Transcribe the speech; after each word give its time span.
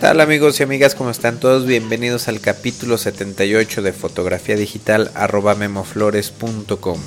tal 0.00 0.20
amigos 0.20 0.60
y 0.60 0.62
amigas? 0.62 0.94
¿Cómo 0.94 1.10
están 1.10 1.40
todos? 1.40 1.66
Bienvenidos 1.66 2.28
al 2.28 2.40
capítulo 2.40 2.98
78 2.98 3.82
de 3.82 3.92
fotografía 3.92 4.56
digital 4.56 5.10
arroba 5.14 5.54
memoflores.com. 5.54 6.98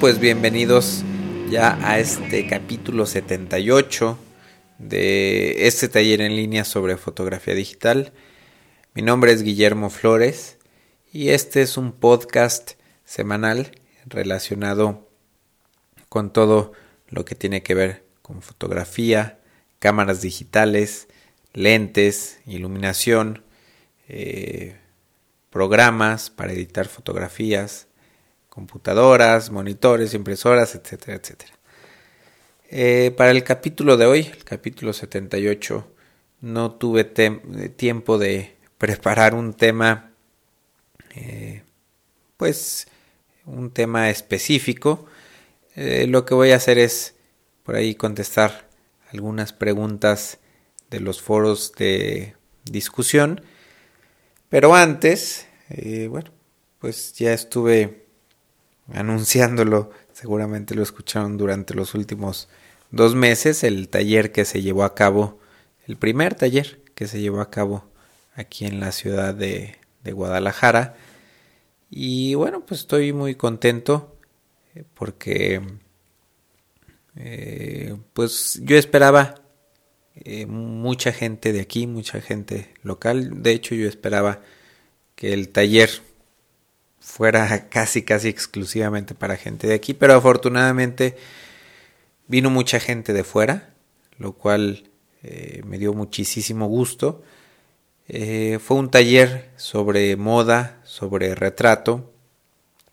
pues 0.00 0.18
bienvenidos 0.18 1.04
ya 1.50 1.78
a 1.86 1.98
este 1.98 2.46
capítulo 2.46 3.04
78 3.04 4.18
de 4.78 5.66
este 5.66 5.90
taller 5.90 6.22
en 6.22 6.36
línea 6.36 6.64
sobre 6.64 6.96
fotografía 6.96 7.54
digital. 7.54 8.10
Mi 8.94 9.02
nombre 9.02 9.30
es 9.32 9.42
Guillermo 9.42 9.90
Flores 9.90 10.56
y 11.12 11.28
este 11.28 11.60
es 11.60 11.76
un 11.76 11.92
podcast 11.92 12.72
semanal 13.04 13.72
relacionado 14.06 15.06
con 16.08 16.32
todo 16.32 16.72
lo 17.06 17.26
que 17.26 17.34
tiene 17.34 17.62
que 17.62 17.74
ver 17.74 18.02
con 18.22 18.40
fotografía, 18.40 19.38
cámaras 19.80 20.22
digitales, 20.22 21.08
lentes, 21.52 22.38
iluminación, 22.46 23.44
eh, 24.08 24.78
programas 25.50 26.30
para 26.30 26.52
editar 26.54 26.88
fotografías, 26.88 27.89
computadoras, 28.50 29.50
monitores, 29.50 30.12
impresoras, 30.12 30.74
etcétera, 30.74 31.16
etcétera. 31.16 31.52
Eh, 32.68 33.14
para 33.16 33.30
el 33.30 33.42
capítulo 33.42 33.96
de 33.96 34.06
hoy, 34.06 34.20
el 34.20 34.44
capítulo 34.44 34.92
78, 34.92 35.86
no 36.42 36.72
tuve 36.72 37.04
tiempo 37.04 38.18
de 38.18 38.56
preparar 38.76 39.34
un 39.34 39.54
tema, 39.54 40.12
eh, 41.14 41.62
pues 42.36 42.88
un 43.46 43.70
tema 43.70 44.10
específico. 44.10 45.06
Eh, 45.76 46.06
lo 46.08 46.24
que 46.24 46.34
voy 46.34 46.50
a 46.50 46.56
hacer 46.56 46.78
es 46.78 47.14
por 47.62 47.76
ahí 47.76 47.94
contestar 47.94 48.68
algunas 49.12 49.52
preguntas 49.52 50.38
de 50.90 51.00
los 51.00 51.22
foros 51.22 51.72
de 51.76 52.34
discusión. 52.64 53.42
Pero 54.48 54.74
antes, 54.74 55.46
bueno, 56.08 56.30
pues 56.80 57.12
ya 57.14 57.32
estuve 57.32 57.99
anunciándolo, 58.92 59.90
seguramente 60.12 60.74
lo 60.74 60.82
escucharon 60.82 61.36
durante 61.36 61.74
los 61.74 61.94
últimos 61.94 62.48
dos 62.90 63.14
meses, 63.14 63.64
el 63.64 63.88
taller 63.88 64.32
que 64.32 64.44
se 64.44 64.62
llevó 64.62 64.84
a 64.84 64.94
cabo, 64.94 65.38
el 65.86 65.96
primer 65.96 66.34
taller 66.34 66.80
que 66.94 67.06
se 67.06 67.20
llevó 67.20 67.40
a 67.40 67.50
cabo 67.50 67.84
aquí 68.34 68.66
en 68.66 68.80
la 68.80 68.92
ciudad 68.92 69.34
de, 69.34 69.76
Guadalajara. 70.02 70.96
Y 71.90 72.34
bueno, 72.34 72.64
pues 72.64 72.80
estoy 72.80 73.12
muy 73.12 73.34
contento 73.34 74.16
eh, 74.74 74.84
porque 74.94 75.60
eh, 77.16 77.96
pues 78.12 78.60
yo 78.62 78.76
esperaba 78.76 79.34
eh, 80.16 80.46
mucha 80.46 81.12
gente 81.12 81.52
de 81.52 81.60
aquí, 81.60 81.86
mucha 81.86 82.20
gente 82.20 82.72
local. 82.82 83.42
De 83.42 83.52
hecho, 83.52 83.74
yo 83.74 83.88
esperaba 83.88 84.40
que 85.14 85.32
el 85.32 85.50
taller 85.50 85.90
fuera 87.00 87.68
casi 87.68 88.02
casi 88.02 88.28
exclusivamente 88.28 89.14
para 89.14 89.36
gente 89.36 89.66
de 89.66 89.74
aquí, 89.74 89.94
pero 89.94 90.14
afortunadamente 90.14 91.16
vino 92.28 92.50
mucha 92.50 92.78
gente 92.78 93.12
de 93.12 93.24
fuera, 93.24 93.74
lo 94.18 94.34
cual 94.34 94.84
eh, 95.22 95.62
me 95.66 95.78
dio 95.78 95.94
muchísimo 95.94 96.68
gusto. 96.68 97.22
Eh, 98.06 98.58
fue 98.62 98.76
un 98.76 98.90
taller 98.90 99.50
sobre 99.56 100.16
moda, 100.16 100.80
sobre 100.84 101.34
retrato, 101.34 102.12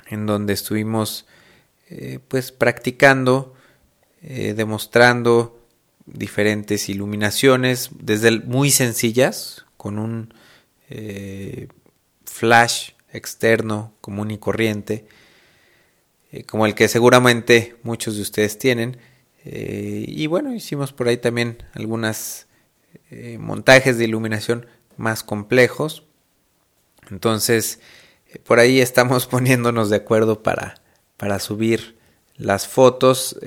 en 0.07 0.25
donde 0.25 0.53
estuvimos 0.53 1.28
eh, 1.90 2.19
pues 2.28 2.51
practicando, 2.51 3.53
demostrando 4.19 5.62
diferentes 6.06 6.90
iluminaciones, 6.90 7.91
desde 8.00 8.40
muy 8.41 8.72
sencillas, 8.72 9.66
con 9.78 10.00
un 10.00 10.34
flash 12.25 12.97
externo, 13.17 13.94
común 14.01 14.31
y 14.31 14.38
corriente, 14.38 15.05
eh, 16.31 16.44
como 16.44 16.66
el 16.66 16.75
que 16.75 16.88
seguramente 16.88 17.75
muchos 17.83 18.16
de 18.16 18.22
ustedes 18.22 18.57
tienen. 18.57 18.97
Eh, 19.45 20.05
y 20.07 20.28
bueno, 20.28 20.53
hicimos 20.53 20.94
por 20.94 21.07
ahí 21.07 21.17
también 21.17 21.63
algunos 21.73 22.47
eh, 23.11 23.38
montajes 23.39 23.97
de 23.97 24.05
iluminación 24.05 24.66
más 24.97 25.23
complejos. 25.23 26.03
Entonces, 27.09 27.79
por 28.44 28.59
ahí 28.59 28.81
estamos 28.81 29.25
poniéndonos 29.28 29.89
de 29.89 29.97
acuerdo 29.97 30.44
para, 30.44 30.81
para 31.17 31.39
subir 31.39 31.97
las 32.35 32.67
fotos. 32.67 33.39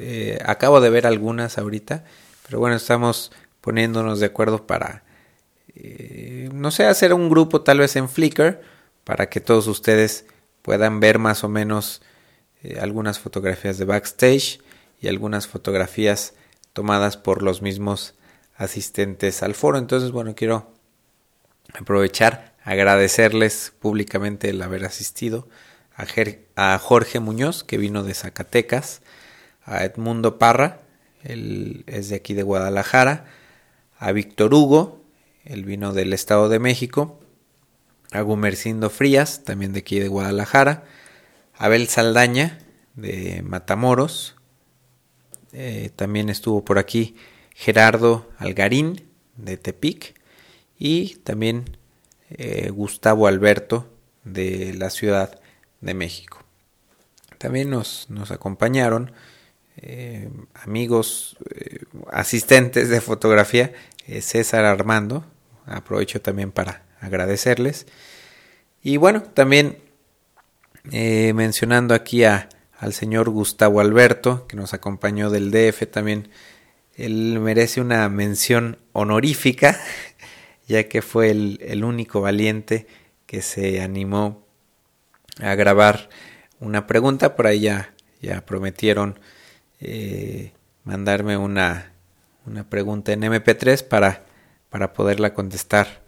acabo 0.45 0.81
de 0.81 0.91
ver 0.91 1.07
algunas 1.07 1.59
ahorita, 1.59 2.05
pero 2.47 2.59
bueno, 2.59 2.75
estamos 2.75 3.31
poniéndonos 3.61 4.19
de 4.19 4.27
acuerdo 4.27 4.67
para, 4.67 5.05
no 6.53 6.73
sé, 6.73 6.87
hacer 6.87 7.15
un 7.15 7.29
grupo 7.31 7.61
tal 7.61 7.79
vez 7.79 7.95
en 7.95 8.09
Flickr 8.09 8.61
para 9.05 9.29
que 9.29 9.41
todos 9.41 9.67
ustedes 9.67 10.27
puedan 10.63 11.01
ver 11.01 11.19
más 11.19 11.45
o 11.45 11.49
menos 11.49 12.03
eh, 12.63 12.79
algunas 12.81 13.19
fotografías 13.19 13.79
de 13.79 13.85
backstage 13.85 14.61
y 15.01 15.09
algunas 15.09 15.47
fotografías 15.47 16.35
tomadas 16.73 17.17
por 17.17 17.43
los 17.43 17.63
mismos 17.63 18.15
asistentes 18.57 19.43
al 19.43 19.55
foro. 19.55 19.79
Entonces, 19.79 20.11
bueno, 20.11 20.35
quiero 20.35 20.73
aprovechar, 21.75 22.55
agradecerles 22.63 23.73
públicamente 23.81 24.51
el 24.51 24.61
haber 24.63 24.85
asistido 24.85 25.49
a, 25.97 26.07
a 26.57 26.79
Jorge 26.79 27.21
Muñoz, 27.21 27.65
que 27.65 27.79
vino 27.79 28.03
de 28.03 28.15
Zacatecas, 28.15 29.03
a 29.65 29.85
Edmundo 29.85 30.39
Parra, 30.39 30.81
él 31.23 31.85
es 31.87 32.09
de 32.09 32.17
aquí 32.17 32.35
de 32.35 32.43
Guadalajara, 32.43 33.27
a 33.99 34.13
Víctor 34.13 34.55
Hugo, 34.55 35.01
él 35.45 35.65
vino 35.65 35.93
del 35.93 36.13
Estado 36.13 36.49
de 36.49 36.59
México, 36.59 37.21
a 38.13 38.23
Gumercindo 38.23 38.91
Frías, 38.91 39.45
también 39.45 39.73
de 39.73 39.81
aquí 39.81 39.99
de 39.99 40.09
Guadalajara, 40.09 40.85
Abel 41.55 41.89
Saldaña, 41.89 42.59
de 42.95 43.43
Matamoros, 43.43 44.37
eh, 45.53 45.91
también 45.95 46.29
estuvo 46.29 46.65
por 46.65 46.79
aquí 46.79 47.17
Gerardo 47.55 48.29
Algarín, 48.39 49.05
de 49.37 49.57
Tepic, 49.57 50.15
y 50.79 51.17
también 51.17 51.77
eh, 52.31 52.71
Gustavo 52.71 53.27
Alberto, 53.27 53.87
de 54.25 54.75
la 54.75 54.91
Ciudad 54.91 55.41
de 55.81 55.95
México. 55.95 56.45
También 57.39 57.71
nos, 57.71 58.07
acompañaron 58.31 59.13
eh, 59.77 60.31
amigos, 60.55 61.39
asistentes 62.13 62.91
de 62.91 63.01
fotografía, 63.01 63.73
César 64.21 64.65
Armando, 64.65 65.25
aprovecho 65.67 66.21
también 66.21 66.51
para 66.51 66.85
agradecerles. 67.01 67.87
Y 68.83 68.97
bueno, 68.97 69.23
también 69.23 69.79
eh, 70.93 71.33
mencionando 71.35 71.95
aquí 71.95 72.25
a, 72.25 72.49
al 72.79 72.95
señor 72.95 73.29
Gustavo 73.31 73.81
Alberto, 73.81 74.47
que 74.47 74.57
nos 74.57 74.73
acompañó 74.73 75.31
del 75.31 75.51
DF, 75.51 75.87
también 75.91 76.29
él 76.95 77.39
merece 77.41 77.81
una 77.81 78.09
mención 78.09 78.79
honorífica, 78.93 79.79
ya 80.67 80.85
que 80.89 81.03
fue 81.03 81.31
el, 81.31 81.85
único 81.85 82.21
valiente 82.21 82.87
que 83.27 83.43
se 83.43 83.81
animó 83.81 84.47
a 85.41 85.55
grabar 85.55 86.09
una 86.59 86.87
pregunta. 86.87 87.37
Por 87.37 87.47
ahí 87.47 87.61
ya, 87.61 87.95
ya 88.21 88.45
prometieron 88.45 89.19
eh, 89.81 90.53
mandarme 90.85 91.37
una, 91.37 91.93
una 92.47 92.69
pregunta 92.69 93.13
en 93.13 93.23
MP3 93.23 93.87
para, 93.87 94.25
para 94.69 94.93
poderla 94.93 95.35
contestar 95.35 96.03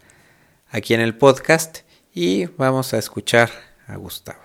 aquí 0.73 0.95
en 0.95 1.01
el 1.01 1.15
podcast 1.15 1.81
y 2.15 2.47
vamos 2.57 2.95
a 2.95 2.97
escuchar 2.97 3.51
a 3.87 3.95
Gustavo. 3.95 4.39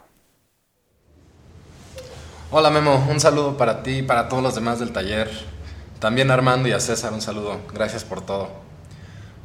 Hola 2.51 2.69
Memo, 2.69 3.07
un 3.11 3.19
saludo 3.19 3.57
para 3.57 3.83
ti 3.83 3.99
y 3.99 4.03
para 4.03 4.29
todos 4.29 4.43
los 4.43 4.55
demás 4.55 4.79
del 4.79 4.93
taller. 4.93 5.31
También 6.01 6.31
a 6.31 6.35
Armando 6.35 6.69
y 6.69 6.73
a 6.73 6.81
César 6.81 7.15
un 7.15 7.23
saludo. 7.23 7.59
Gracias 7.73 8.05
por 8.05 8.21
todo. 8.21 8.51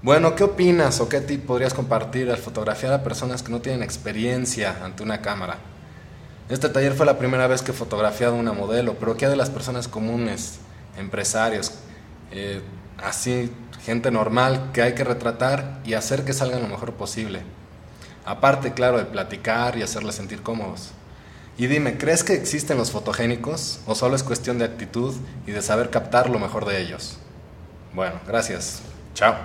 Bueno, 0.01 0.35
¿qué 0.35 0.43
opinas 0.43 0.99
o 0.99 1.07
qué 1.07 1.21
tip 1.21 1.45
podrías 1.45 1.73
compartir 1.73 2.29
al 2.29 2.37
fotografiar 2.37 2.91
a 2.91 3.01
personas 3.01 3.43
que 3.43 3.51
no 3.51 3.61
tienen 3.61 3.81
experiencia 3.81 4.83
ante 4.83 5.03
una 5.03 5.21
cámara? 5.21 5.59
Este 6.49 6.67
taller 6.67 6.93
fue 6.93 7.05
la 7.05 7.17
primera 7.17 7.47
vez 7.47 7.61
que 7.61 7.71
he 7.71 7.73
fotografiado 7.73 8.35
una 8.35 8.51
modelo, 8.51 8.95
pero 8.99 9.15
¿qué 9.15 9.29
de 9.29 9.37
las 9.37 9.49
personas 9.49 9.87
comunes, 9.87 10.59
empresarios, 10.97 11.75
eh, 12.31 12.61
así 13.01 13.49
gente 13.85 14.11
normal 14.11 14.71
que 14.73 14.81
hay 14.81 14.95
que 14.95 15.03
retratar 15.03 15.79
y 15.85 15.93
hacer 15.93 16.23
que 16.25 16.33
salgan 16.33 16.61
lo 16.61 16.67
mejor 16.67 16.93
posible. 16.93 17.41
Aparte, 18.25 18.73
claro, 18.73 18.97
de 18.97 19.05
platicar 19.05 19.77
y 19.77 19.81
hacerles 19.81 20.15
sentir 20.15 20.41
cómodos. 20.41 20.91
Y 21.57 21.67
dime, 21.67 21.97
¿crees 21.97 22.23
que 22.23 22.33
existen 22.33 22.77
los 22.77 22.91
fotogénicos 22.91 23.79
o 23.85 23.93
solo 23.93 24.15
es 24.15 24.23
cuestión 24.23 24.57
de 24.57 24.65
actitud 24.65 25.15
y 25.45 25.51
de 25.51 25.61
saber 25.61 25.89
captar 25.89 26.29
lo 26.29 26.39
mejor 26.39 26.65
de 26.65 26.81
ellos? 26.81 27.17
Bueno, 27.93 28.19
gracias. 28.25 28.81
Chao. 29.13 29.35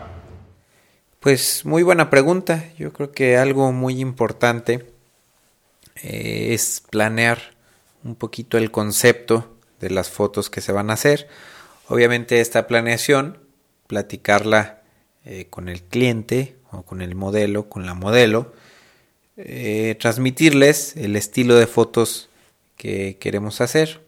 Pues 1.21 1.65
muy 1.67 1.83
buena 1.83 2.09
pregunta. 2.09 2.65
Yo 2.79 2.93
creo 2.93 3.13
que 3.13 3.37
algo 3.37 3.73
muy 3.73 4.01
importante 4.01 4.91
eh, 5.97 6.55
es 6.55 6.83
planear 6.89 7.39
un 8.05 8.15
poquito 8.15 8.57
el 8.57 8.71
concepto 8.71 9.57
de 9.81 9.91
las 9.91 10.09
fotos 10.09 10.49
que 10.49 10.61
se 10.61 10.73
van 10.73 10.91
a 10.91 10.95
hacer. 10.95 11.29
Obviamente 11.89 12.41
esta 12.41 12.67
planeación, 12.67 13.39
platicarla 13.89 14.83
eh, 15.25 15.49
con 15.51 15.69
el 15.69 15.83
cliente 15.83 16.55
o 16.71 16.85
con 16.85 17.03
el 17.03 17.17
modelo, 17.17 17.69
con 17.69 17.87
la 17.87 17.95
modelo, 17.95 18.53
eh, 19.37 19.97
transmitirles 19.99 20.97
el 20.97 21.17
estilo 21.17 21.57
de 21.57 21.67
fotos 21.67 22.29
que 22.77 23.19
queremos 23.19 23.61
hacer. 23.61 24.01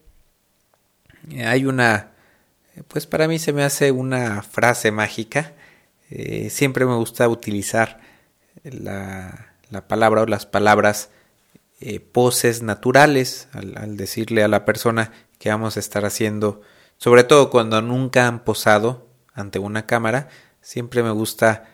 hay 1.45 1.65
una, 1.67 2.13
pues 2.87 3.09
para 3.09 3.27
mí 3.27 3.41
se 3.41 3.53
me 3.53 3.65
hace 3.65 3.91
una 3.91 4.43
frase 4.43 4.93
mágica. 4.93 5.55
siempre 6.49 6.87
me 6.87 6.95
gusta 6.95 7.29
utilizar 7.29 8.01
la, 8.63 9.51
la 9.71 9.89
palabra 9.89 10.23
o 10.23 10.27
las 10.27 10.47
palabras 10.47 11.11
eh, 11.83 11.99
poses 11.99 12.63
naturales 12.63 13.49
al, 13.53 13.97
decirle 13.97 14.43
a 14.43 14.49
la 14.49 14.67
persona 14.67 15.13
que 15.39 15.49
vamos 15.49 15.79
a 15.79 15.81
estar 15.81 16.05
haciendo, 16.05 16.61
sobre 16.99 17.25
todo 17.25 17.49
cuando 17.49 17.81
nunca 17.81 18.27
han 18.27 18.45
posado 18.45 19.09
ante 19.41 19.59
una 19.59 19.87
cámara, 19.87 20.29
siempre 20.61 21.03
me 21.03 21.11
gusta 21.11 21.69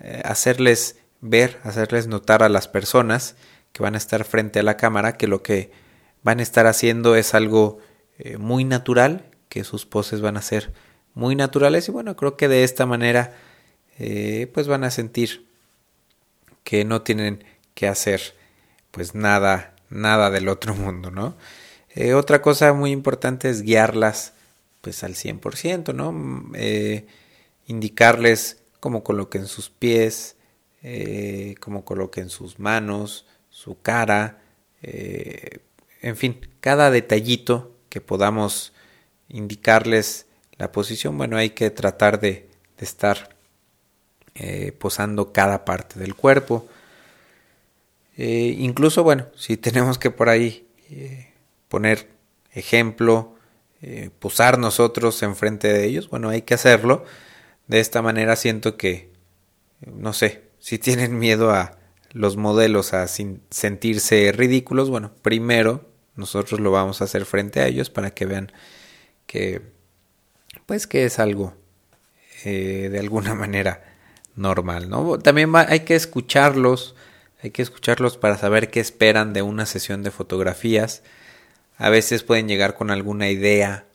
eh, 0.00 0.22
hacerles 0.24 0.98
ver, 1.20 1.60
hacerles 1.64 2.06
notar 2.06 2.42
a 2.42 2.48
las 2.48 2.68
personas 2.68 3.36
que 3.72 3.82
van 3.82 3.94
a 3.94 3.98
estar 3.98 4.24
frente 4.24 4.60
a 4.60 4.62
la 4.62 4.76
cámara 4.76 5.16
que 5.16 5.26
lo 5.26 5.42
que 5.42 5.72
van 6.22 6.40
a 6.40 6.42
estar 6.42 6.66
haciendo 6.66 7.16
es 7.16 7.34
algo 7.34 7.78
eh, 8.18 8.36
muy 8.36 8.64
natural, 8.64 9.30
que 9.48 9.64
sus 9.64 9.86
poses 9.86 10.20
van 10.20 10.36
a 10.36 10.42
ser 10.42 10.72
muy 11.14 11.36
naturales 11.36 11.88
y 11.88 11.92
bueno, 11.92 12.16
creo 12.16 12.36
que 12.36 12.48
de 12.48 12.64
esta 12.64 12.86
manera 12.86 13.34
pues 14.52 14.66
van 14.66 14.82
a 14.82 14.90
sentir 14.90 15.46
que 16.64 16.84
no 16.84 17.02
tienen 17.02 17.44
que 17.74 17.86
hacer 17.86 18.34
pues 18.90 19.14
nada, 19.14 19.74
nada 19.90 20.30
del 20.30 20.48
otro 20.48 20.74
mundo, 20.74 21.10
¿no? 21.10 21.36
Eh, 21.94 22.14
otra 22.14 22.40
cosa 22.40 22.72
muy 22.72 22.90
importante 22.90 23.50
es 23.50 23.62
guiarlas 23.62 24.32
pues 24.82 25.02
al 25.04 25.14
100%, 25.14 25.94
¿no? 25.94 26.44
Eh, 26.54 27.06
indicarles 27.66 28.62
cómo 28.80 29.02
coloquen 29.02 29.46
sus 29.46 29.70
pies, 29.70 30.36
eh, 30.82 31.54
cómo 31.60 31.86
coloquen 31.86 32.28
sus 32.28 32.58
manos, 32.58 33.24
su 33.48 33.80
cara, 33.80 34.42
en 34.82 36.16
fin, 36.16 36.48
cada 36.60 36.90
detallito 36.90 37.76
que 37.88 38.00
podamos 38.00 38.72
indicarles 39.28 40.26
la 40.58 40.72
posición, 40.72 41.16
bueno, 41.16 41.36
hay 41.36 41.50
que 41.50 41.70
tratar 41.70 42.18
de, 42.18 42.48
estar 42.78 43.36
posando 44.80 45.32
cada 45.32 45.64
parte 45.64 46.00
del 46.00 46.16
cuerpo. 46.16 46.66
Eh, 48.16 48.56
incluso, 48.58 49.02
bueno, 49.02 49.26
si 49.36 49.56
tenemos 49.56 49.98
que 49.98 50.10
por 50.10 50.28
ahí 50.28 50.66
eh, 50.90 51.32
poner 51.68 52.08
ejemplo, 52.52 53.31
eh, 53.82 54.10
posar 54.18 54.58
nosotros 54.58 55.22
enfrente 55.22 55.72
de 55.72 55.84
ellos, 55.84 56.08
bueno, 56.08 56.28
hay 56.28 56.42
que 56.42 56.54
hacerlo. 56.54 57.04
De 57.66 57.80
esta 57.80 58.00
manera 58.00 58.36
siento 58.36 58.76
que, 58.76 59.10
no 59.84 60.12
sé, 60.12 60.42
si 60.58 60.78
tienen 60.78 61.18
miedo 61.18 61.50
a 61.50 61.78
los 62.12 62.36
modelos 62.36 62.94
a 62.94 63.06
sentirse 63.08 64.32
ridículos, 64.32 64.88
bueno, 64.88 65.12
primero 65.22 65.88
nosotros 66.14 66.60
lo 66.60 66.70
vamos 66.70 67.00
a 67.00 67.04
hacer 67.04 67.24
frente 67.24 67.60
a 67.60 67.66
ellos 67.66 67.90
para 67.90 68.12
que 68.12 68.26
vean 68.26 68.52
que, 69.26 69.62
pues 70.66 70.86
que 70.86 71.04
es 71.04 71.18
algo 71.18 71.54
de 72.44 72.98
alguna 72.98 73.34
manera 73.36 73.82
normal, 74.36 74.88
¿no? 74.88 75.18
También 75.18 75.52
hay 75.54 75.80
que 75.80 75.94
escucharlos, 75.94 76.94
hay 77.42 77.50
que 77.50 77.62
escucharlos 77.62 78.16
para 78.16 78.38
saber 78.38 78.70
qué 78.70 78.80
esperan 78.80 79.32
de 79.32 79.42
una 79.42 79.66
sesión 79.66 80.02
de 80.02 80.10
fotografías. 80.10 81.02
A 81.82 81.90
veces 81.90 82.22
pueden 82.22 82.46
llegar 82.46 82.76
con 82.76 82.92
alguna 82.92 83.28
idea 83.28 83.86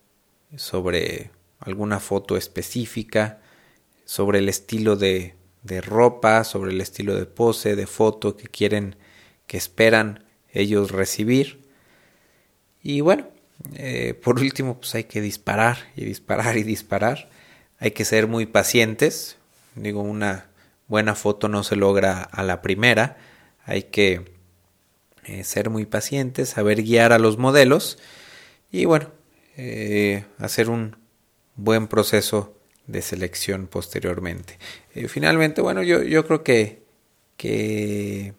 sobre 0.58 1.32
alguna 1.60 2.02
foto 2.02 2.36
específica, 2.36 3.40
sobre 4.04 4.40
el 4.40 4.50
estilo 4.50 4.98
de, 4.98 5.36
de 5.64 5.80
ropa, 5.80 6.44
sobre 6.44 6.72
el 6.72 6.82
estilo 6.82 7.16
de 7.16 7.26
pose, 7.26 7.78
de 7.78 7.88
foto 7.88 8.36
que 8.36 8.50
quieren, 8.50 8.98
que 9.48 9.56
esperan 9.56 10.26
ellos 10.52 10.92
recibir. 10.92 11.62
Y 12.84 13.00
bueno, 13.00 13.30
eh, 13.76 14.20
por 14.22 14.38
último, 14.38 14.80
pues 14.80 14.94
hay 14.96 15.06
que 15.06 15.22
disparar 15.22 15.78
y 15.96 16.04
disparar 16.04 16.58
y 16.58 16.64
disparar. 16.64 17.30
Hay 17.80 17.92
que 17.92 18.04
ser 18.04 18.28
muy 18.28 18.46
pacientes. 18.48 19.38
Digo, 19.76 20.02
una 20.02 20.50
buena 20.90 21.16
foto 21.16 21.48
no 21.48 21.64
se 21.64 21.78
logra 21.78 22.22
a 22.22 22.44
la 22.44 22.62
primera 22.62 23.16
hay 23.68 23.84
que 23.84 24.24
eh, 25.28 25.44
ser 25.44 25.70
muy 25.70 25.86
pacientes, 25.86 26.50
saber 26.50 26.84
guiar 26.84 27.12
a 27.12 27.20
los 27.20 27.38
modelos 27.38 27.98
y 28.72 28.86
bueno, 28.86 29.12
eh, 29.58 30.24
hacer 30.38 30.70
un 30.70 30.96
buen 31.56 31.88
proceso 31.88 32.58
de 32.86 33.02
selección 33.02 33.68
posteriormente. 33.68 34.58
Eh, 34.96 35.10
finalmente, 35.10 35.60
bueno, 35.60 35.84
yo, 35.84 36.02
yo 36.02 36.26
creo 36.26 36.46
que, 36.46 36.82
que 37.36 38.36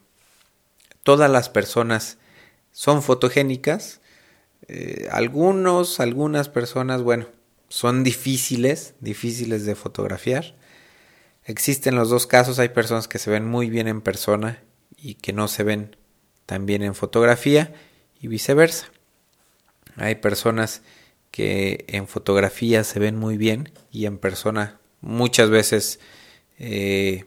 todas 1.03 1.29
las 1.29 1.47
personas 1.47 2.17
son 2.71 3.03
fotogénicas. 3.03 4.01
algunos, 5.11 5.99
algunas 5.99 6.49
personas, 6.49 7.03
bueno, 7.03 7.27
son 7.67 8.03
difíciles, 8.03 8.95
difíciles 8.99 9.63
de 9.65 9.75
fotografiar. 9.75 10.55
Existen 11.43 11.95
los 11.95 12.09
dos 12.09 12.25
casos, 12.25 12.57
hay 12.57 12.69
personas 12.69 13.07
que 13.07 13.19
se 13.19 13.29
ven 13.29 13.45
muy 13.47 13.69
bien 13.69 13.87
en 13.87 14.01
persona 14.01 14.63
y 14.97 15.15
que 15.15 15.33
no 15.33 15.47
se 15.47 15.63
ven 15.63 15.98
tan 16.49 16.65
bien 16.65 16.81
en 16.81 16.95
fotografía 16.95 17.71
y 18.19 18.27
viceversa. 18.27 18.89
Hay 19.97 20.15
personas 20.15 20.81
que 21.29 21.85
en 21.87 22.07
fotografía 22.07 22.83
se 22.83 22.97
ven 22.97 23.15
muy 23.15 23.37
bien 23.37 23.71
y 23.91 24.07
en 24.07 24.17
persona 24.17 24.79
muchas 24.99 25.51
veces 25.51 25.99
eh, 26.57 27.25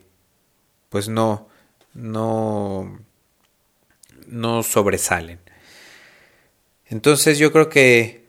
pues 0.88 1.08
no 1.08 1.48
no 1.94 2.98
no 4.26 4.64
sobresalen 4.64 5.38
entonces 6.86 7.38
yo 7.38 7.52
creo 7.52 7.68
que 7.68 8.26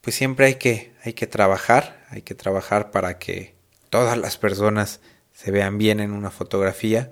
pues 0.00 0.14
siempre 0.14 0.46
hay 0.46 0.54
que 0.54 0.92
hay 1.02 1.14
que 1.14 1.26
trabajar 1.26 2.06
hay 2.10 2.22
que 2.22 2.36
trabajar 2.36 2.92
para 2.92 3.18
que 3.18 3.56
todas 3.90 4.16
las 4.16 4.38
personas 4.38 5.00
se 5.34 5.50
vean 5.50 5.76
bien 5.76 5.98
en 5.98 6.12
una 6.12 6.30
fotografía 6.30 7.10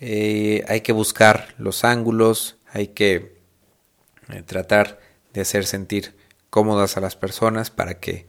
eh, 0.00 0.64
hay 0.68 0.80
que 0.80 0.92
buscar 0.92 1.54
los 1.58 1.84
ángulos, 1.84 2.56
hay 2.72 2.88
que 2.88 3.38
eh, 4.30 4.42
tratar 4.42 5.00
de 5.32 5.42
hacer 5.42 5.66
sentir 5.66 6.16
cómodas 6.50 6.96
a 6.96 7.00
las 7.00 7.16
personas 7.16 7.70
para 7.70 8.00
que 8.00 8.26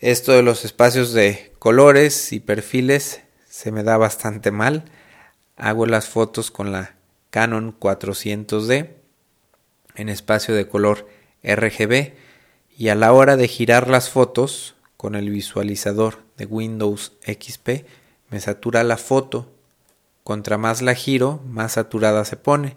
Esto 0.00 0.32
de 0.32 0.42
los 0.42 0.64
espacios 0.64 1.12
de 1.12 1.52
colores 1.58 2.32
y 2.32 2.40
perfiles 2.40 3.22
se 3.48 3.72
me 3.72 3.82
da 3.82 3.96
bastante 3.96 4.50
mal. 4.50 4.84
Hago 5.56 5.86
las 5.86 6.08
fotos 6.08 6.50
con 6.50 6.72
la 6.72 6.96
Canon 7.30 7.78
400D 7.78 8.90
en 9.94 10.08
espacio 10.08 10.54
de 10.54 10.68
color 10.68 11.08
RGB 11.42 12.12
y 12.76 12.88
a 12.88 12.94
la 12.94 13.12
hora 13.12 13.36
de 13.36 13.48
girar 13.48 13.88
las 13.88 14.10
fotos 14.10 14.74
con 14.96 15.14
el 15.14 15.30
visualizador 15.30 16.24
de 16.36 16.46
Windows 16.46 17.12
XP 17.26 17.86
me 18.30 18.40
satura 18.40 18.82
la 18.84 18.96
foto. 18.96 19.52
Contra 20.24 20.58
más 20.58 20.82
la 20.82 20.94
giro, 20.94 21.40
más 21.46 21.72
saturada 21.72 22.24
se 22.24 22.36
pone. 22.36 22.76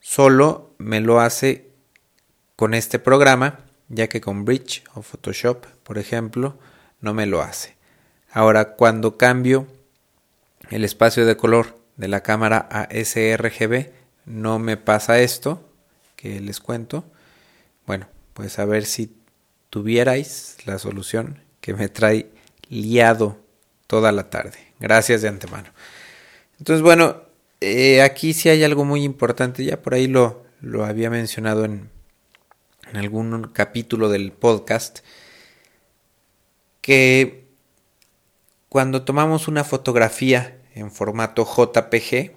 Solo 0.00 0.74
me 0.78 1.00
lo 1.00 1.20
hace 1.20 1.70
con 2.56 2.74
este 2.74 2.98
programa, 2.98 3.60
ya 3.88 4.08
que 4.08 4.20
con 4.20 4.44
Bridge 4.44 4.82
o 4.94 5.02
Photoshop, 5.02 5.66
por 5.82 5.98
ejemplo, 5.98 6.58
no 7.00 7.14
me 7.14 7.26
lo 7.26 7.42
hace. 7.42 7.76
Ahora, 8.32 8.74
cuando 8.76 9.16
cambio 9.16 9.66
el 10.70 10.84
espacio 10.84 11.26
de 11.26 11.36
color 11.36 11.78
de 11.96 12.08
la 12.08 12.22
cámara 12.22 12.68
a 12.70 12.88
sRGB, 12.92 13.90
no 14.24 14.58
me 14.58 14.76
pasa 14.76 15.20
esto 15.20 15.68
que 16.16 16.40
les 16.40 16.60
cuento. 16.60 17.04
Bueno, 17.86 18.08
pues 18.34 18.58
a 18.58 18.64
ver 18.64 18.84
si 18.84 19.16
tuvierais 19.68 20.56
la 20.64 20.78
solución 20.78 21.42
que 21.60 21.74
me 21.74 21.88
trae 21.88 22.30
liado 22.68 23.38
toda 23.86 24.12
la 24.12 24.30
tarde. 24.30 24.58
Gracias 24.78 25.22
de 25.22 25.28
antemano. 25.28 25.68
Entonces, 26.58 26.82
bueno, 26.82 27.22
eh, 27.60 28.02
aquí 28.02 28.32
sí 28.32 28.48
hay 28.48 28.64
algo 28.64 28.84
muy 28.84 29.04
importante, 29.04 29.64
ya 29.64 29.82
por 29.82 29.94
ahí 29.94 30.06
lo, 30.06 30.44
lo 30.60 30.84
había 30.84 31.10
mencionado 31.10 31.64
en, 31.64 31.90
en 32.90 32.96
algún 32.96 33.50
capítulo 33.52 34.08
del 34.08 34.32
podcast, 34.32 35.00
que 36.80 37.48
cuando 38.68 39.04
tomamos 39.04 39.48
una 39.48 39.64
fotografía 39.64 40.60
en 40.74 40.90
formato 40.90 41.44
JPG, 41.44 42.32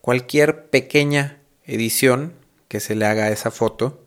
cualquier 0.00 0.68
pequeña 0.70 1.40
edición 1.64 2.34
que 2.68 2.80
se 2.80 2.94
le 2.94 3.06
haga 3.06 3.24
a 3.24 3.30
esa 3.30 3.50
foto 3.50 4.04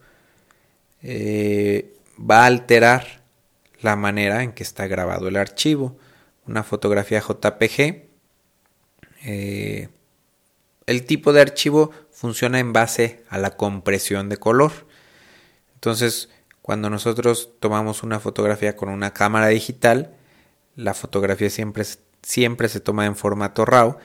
eh, 1.01 1.93
va 2.19 2.43
a 2.43 2.46
alterar 2.46 3.24
la 3.81 3.96
manera 3.96 4.43
en 4.43 4.51
que 4.51 4.63
está 4.63 4.88
grabado 4.88 5.27
el 5.27 5.38
archivo. 5.38 5.98
Una 6.46 6.63
fotografía 6.63 7.22
JPG. 7.22 8.03
Eh, 9.25 9.89
el 10.89 11.05
tipo 11.05 11.34
de 11.34 11.41
archivo 11.41 11.91
funciona 12.10 12.58
en 12.58 12.74
base 12.74 13.24
a 13.29 13.38
la 13.38 13.51
compresión 13.51 14.27
de 14.27 14.38
color. 14.38 14.72
Entonces, 15.75 16.29
cuando 16.63 16.89
nosotros 16.89 17.51
tomamos 17.60 18.01
una 18.01 18.19
fotografía 18.19 18.75
con 18.75 18.89
una 18.89 19.13
cámara 19.13 19.50
digital, 19.50 20.15
la 20.75 20.96
fotografía 20.96 21.51
siempre, 21.51 21.84
siempre 22.24 22.69
se 22.69 22.79
toma 22.79 23.05
en 23.05 23.15
formato 23.15 23.65
RAW, 23.65 23.98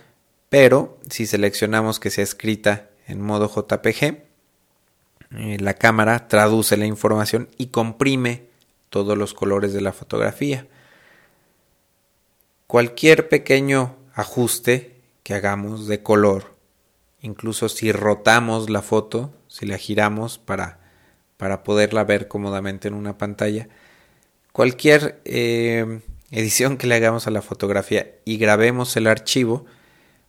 pero 0.51 0.99
si 1.09 1.25
seleccionamos 1.25 2.01
que 2.01 2.11
sea 2.11 2.23
escrita 2.23 2.91
en 3.07 3.23
modo 3.23 3.49
JPG, 3.49 4.23
eh, 5.37 5.57
la 5.59 5.73
cámara 5.73 6.29
traduce 6.29 6.77
la 6.77 6.85
información 6.85 7.49
y 7.57 7.69
comprime 7.69 8.45
todos 8.91 9.17
los 9.17 9.33
colores 9.33 9.73
de 9.73 9.81
la 9.81 9.95
fotografía. 9.95 10.67
Cualquier 12.67 13.31
pequeño 13.31 13.97
ajuste 14.15 15.01
que 15.23 15.33
hagamos 15.33 15.89
de 15.89 16.03
color, 16.03 16.54
incluso 17.25 17.71
si 17.71 17.91
rotamos 17.91 18.69
la 18.69 18.83
foto, 18.83 19.33
si 19.49 19.65
la 19.65 19.79
giramos 19.79 20.39
para, 20.39 20.79
para 21.39 21.65
poderla 21.65 22.05
ver 22.05 22.29
cómodamente 22.29 22.87
en 22.87 22.95
una 22.95 23.17
pantalla, 23.17 23.69
cualquier 24.53 25.23
eh, 25.25 26.01
edición 26.31 26.77
que 26.77 26.87
le 26.87 26.97
hagamos 26.97 27.27
a 27.27 27.31
la 27.31 27.41
fotografía 27.41 28.13
y 28.27 28.37
grabemos 28.37 28.95
el 28.99 29.07
archivo, 29.07 29.65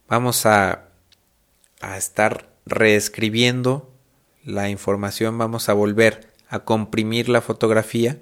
vamos 0.07 0.45
a, 0.45 0.85
a 1.81 1.97
estar 1.97 2.49
reescribiendo 2.65 3.91
la 4.45 4.69
información, 4.69 5.37
vamos 5.37 5.67
a 5.67 5.73
volver 5.73 6.29
a 6.47 6.59
comprimir 6.59 7.27
la 7.27 7.41
fotografía 7.41 8.19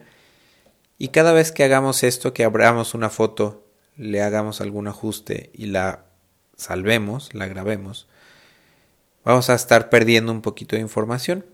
y 0.98 1.10
cada 1.10 1.32
vez 1.32 1.51
que 1.51 1.63
hagamos 1.63 2.01
esto, 2.01 2.34
que 2.34 2.44
abramos 2.44 2.96
una 2.96 3.12
foto, 3.12 3.68
le 3.98 4.24
hagamos 4.24 4.62
algún 4.62 4.88
ajuste 4.88 5.51
y 5.53 5.68
la 5.68 6.06
salvemos, 6.58 7.36
la 7.36 7.46
grabemos, 7.46 8.08
vamos 9.24 9.50
a 9.50 9.56
estar 9.56 9.89
perdiendo 9.89 10.32
un 10.32 10.42
poquito 10.42 10.75
de 10.75 10.82
información. 10.82 11.46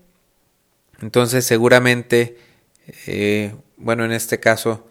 Entonces 1.00 1.44
seguramente, 1.44 2.36
eh, 3.06 3.54
bueno, 3.76 4.04
en 4.04 4.12
este 4.12 4.40
caso 4.40 4.86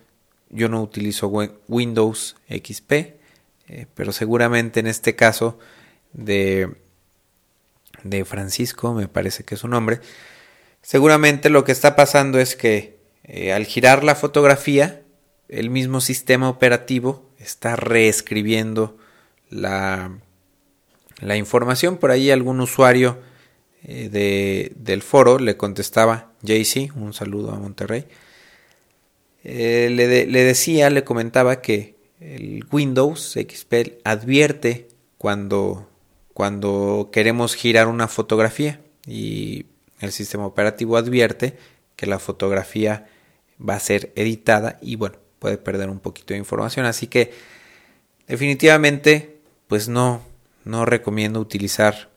yo 0.50 0.70
no 0.70 0.82
utilizo 0.82 1.28
Windows 1.68 2.36
XP, 2.50 2.92
eh, 2.92 3.16
pero 3.94 4.12
seguramente 4.12 4.80
en 4.80 4.88
este 4.88 5.16
caso 5.16 5.60
de, 6.14 6.76
de 8.04 8.26
Francisco, 8.26 8.94
me 8.94 9.08
parece 9.08 9.44
que 9.44 9.56
es 9.56 9.62
su 9.62 9.68
nombre, 9.68 10.00
seguramente 10.82 11.50
lo 11.50 11.64
que 11.64 11.72
está 11.72 11.96
pasando 11.96 12.40
es 12.40 12.56
que 12.56 12.98
eh, 13.24 13.54
al 13.54 13.66
girar 13.66 14.04
la 14.04 14.16
fotografía, 14.16 15.04
el 15.50 15.70
mismo 15.70 16.02
sistema 16.02 16.50
operativo 16.50 17.30
está 17.38 17.76
reescribiendo 17.76 18.98
la, 19.50 20.20
la 21.20 21.38
información. 21.38 21.98
Por 21.98 22.12
ahí 22.12 22.32
algún 22.32 22.60
usuario 22.60 23.20
eh, 23.84 24.10
de, 24.10 24.72
del 24.76 25.02
foro 25.02 25.40
le 25.40 25.58
contestaba, 25.58 26.32
JC, 26.42 26.92
un 26.96 27.14
saludo 27.14 27.52
a 27.52 27.60
Monterrey, 27.60 28.06
eh, 29.44 29.90
le, 29.92 30.26
le, 30.26 30.44
decía, 30.44 30.90
le 30.90 31.04
comentaba 31.04 31.62
que 31.62 31.96
el 32.20 32.66
Windows 32.72 33.38
XP 33.38 34.02
advierte 34.04 34.88
cuando, 35.18 35.90
cuando 36.34 37.10
queremos 37.12 37.56
girar 37.56 37.88
una 37.88 38.08
fotografía 38.08 38.82
y 39.08 39.66
el 40.02 40.12
sistema 40.12 40.46
operativo 40.46 40.98
advierte 40.98 41.58
que 41.96 42.06
la 42.06 42.20
fotografía 42.20 43.08
va 43.60 43.76
a 43.76 43.80
ser 43.80 44.12
editada 44.16 44.78
y 44.82 44.96
bueno, 44.96 45.18
puede 45.40 45.58
perder 45.58 45.90
un 45.90 46.00
poquito 46.00 46.34
de 46.34 46.40
información. 46.40 46.86
Así 46.86 47.08
que 47.08 47.32
definitivamente 48.28 49.40
pues 49.68 49.88
no, 49.88 50.22
no 50.70 50.86
recomiendo 50.86 51.40
utilizar 51.40 52.10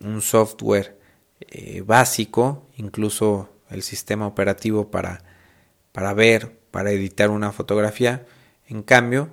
un 0.00 0.22
software 0.22 0.98
eh, 1.40 1.82
básico, 1.84 2.66
incluso 2.76 3.48
el 3.70 3.82
sistema 3.82 4.26
operativo 4.26 4.90
para, 4.90 5.22
para 5.92 6.14
ver, 6.14 6.58
para 6.70 6.90
editar 6.90 7.30
una 7.30 7.52
fotografía. 7.52 8.26
En 8.66 8.82
cambio, 8.82 9.30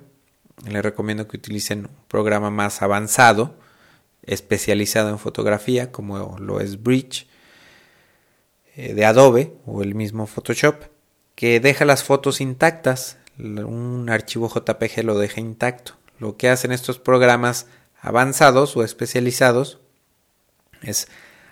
les 0.68 0.82
recomiendo 0.82 1.28
que 1.28 1.36
utilicen 1.36 1.86
un 1.86 2.06
programa 2.08 2.50
más 2.50 2.82
avanzado, 2.82 3.58
especializado 4.22 5.10
en 5.10 5.18
fotografía, 5.18 5.92
como 5.92 6.38
lo 6.38 6.60
es 6.60 6.82
Bridge 6.82 7.26
eh, 8.74 8.94
de 8.94 9.04
Adobe 9.04 9.52
o 9.66 9.82
el 9.82 9.94
mismo 9.94 10.26
Photoshop 10.26 10.84
que 11.36 11.60
deja 11.60 11.84
las 11.84 12.02
fotos 12.02 12.40
intactas. 12.40 13.18
Un 13.38 14.08
archivo 14.10 14.48
JPG 14.48 15.04
lo 15.04 15.18
deja 15.18 15.40
intacto. 15.40 15.92
Lo 16.18 16.36
que 16.36 16.48
hacen 16.48 16.72
estos 16.72 16.98
programas 16.98 17.66
avanzados 18.06 18.76
o 18.76 18.84
especializados 18.84 19.80
es 20.80 21.08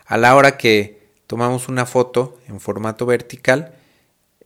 a 0.06 0.16
la 0.16 0.36
hora 0.36 0.56
que 0.56 1.10
tomamos 1.26 1.68
una 1.68 1.84
foto 1.84 2.38
en 2.46 2.60
formato 2.60 3.06
vertical, 3.06 3.74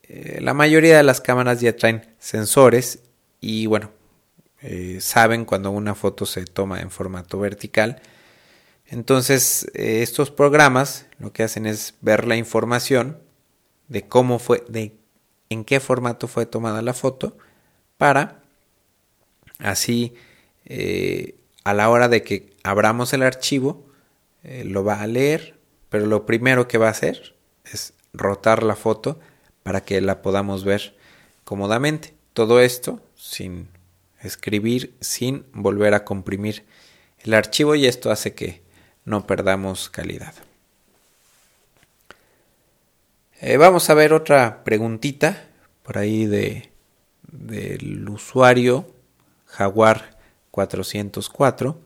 eh, 0.04 0.38
la 0.40 0.54
mayoría 0.54 0.96
de 0.96 1.02
las 1.02 1.20
cámaras 1.20 1.60
ya 1.60 1.76
traen 1.76 2.06
sensores 2.18 3.00
y 3.42 3.66
bueno, 3.66 3.90
eh, 4.62 4.98
saben 5.02 5.44
cuando 5.44 5.70
una 5.70 5.94
foto 5.94 6.24
se 6.24 6.46
toma 6.46 6.80
en 6.80 6.90
formato 6.90 7.38
vertical. 7.38 8.00
Entonces, 8.86 9.70
eh, 9.74 10.00
estos 10.02 10.30
programas 10.30 11.04
lo 11.18 11.34
que 11.34 11.42
hacen 11.42 11.66
es 11.66 11.92
ver 12.00 12.26
la 12.26 12.36
información 12.36 13.18
de 13.88 14.08
cómo 14.08 14.38
fue, 14.38 14.64
de 14.66 14.96
en 15.50 15.62
qué 15.62 15.78
formato 15.78 16.26
fue 16.26 16.46
tomada 16.46 16.80
la 16.80 16.94
foto, 16.94 17.36
para 17.98 18.40
así 19.58 20.14
a 21.68 21.74
la 21.74 21.90
hora 21.90 22.08
de 22.08 22.22
que 22.22 22.56
abramos 22.62 23.12
el 23.12 23.22
archivo, 23.22 23.84
eh, 24.42 24.64
lo 24.64 24.84
va 24.84 25.02
a 25.02 25.06
leer, 25.06 25.58
pero 25.90 26.06
lo 26.06 26.24
primero 26.24 26.66
que 26.66 26.78
va 26.78 26.86
a 26.86 26.92
hacer 26.92 27.34
es 27.70 27.92
rotar 28.14 28.62
la 28.62 28.74
foto 28.74 29.20
para 29.62 29.82
que 29.82 30.00
la 30.00 30.22
podamos 30.22 30.64
ver 30.64 30.96
cómodamente. 31.44 32.14
Todo 32.32 32.60
esto 32.60 33.02
sin 33.16 33.68
escribir, 34.22 34.94
sin 35.02 35.44
volver 35.52 35.92
a 35.92 36.06
comprimir 36.06 36.64
el 37.18 37.34
archivo 37.34 37.74
y 37.74 37.84
esto 37.84 38.10
hace 38.10 38.32
que 38.32 38.62
no 39.04 39.26
perdamos 39.26 39.90
calidad. 39.90 40.32
Eh, 43.42 43.58
vamos 43.58 43.90
a 43.90 43.94
ver 43.94 44.14
otra 44.14 44.64
preguntita 44.64 45.44
por 45.82 45.98
ahí 45.98 46.24
de 46.24 46.70
del 47.30 48.08
usuario 48.08 48.86
Jaguar 49.44 50.17
404. 50.58 51.78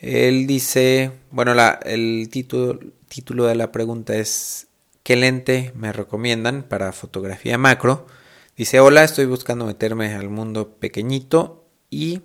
Él 0.00 0.46
dice, 0.46 1.12
bueno, 1.30 1.54
el 1.84 2.28
título, 2.30 2.78
título 3.08 3.46
de 3.46 3.54
la 3.54 3.72
pregunta 3.72 4.16
es 4.16 4.68
¿qué 5.02 5.16
lente 5.16 5.72
me 5.74 5.92
recomiendan 5.92 6.62
para 6.62 6.92
fotografía 6.92 7.56
macro? 7.56 8.06
Dice, 8.54 8.80
hola, 8.80 9.02
estoy 9.02 9.24
buscando 9.24 9.64
meterme 9.64 10.14
al 10.14 10.28
mundo 10.28 10.76
pequeñito 10.76 11.64
y 11.88 12.20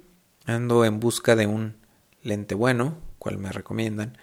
ando 0.45 0.83
en 0.83 0.99
busca 0.99 1.37
de 1.37 1.47
un 1.47 1.77
lente 2.21 2.53
bueno, 2.53 2.97
cual 3.17 3.37
me 3.37 3.51
recomiendan. 3.51 4.17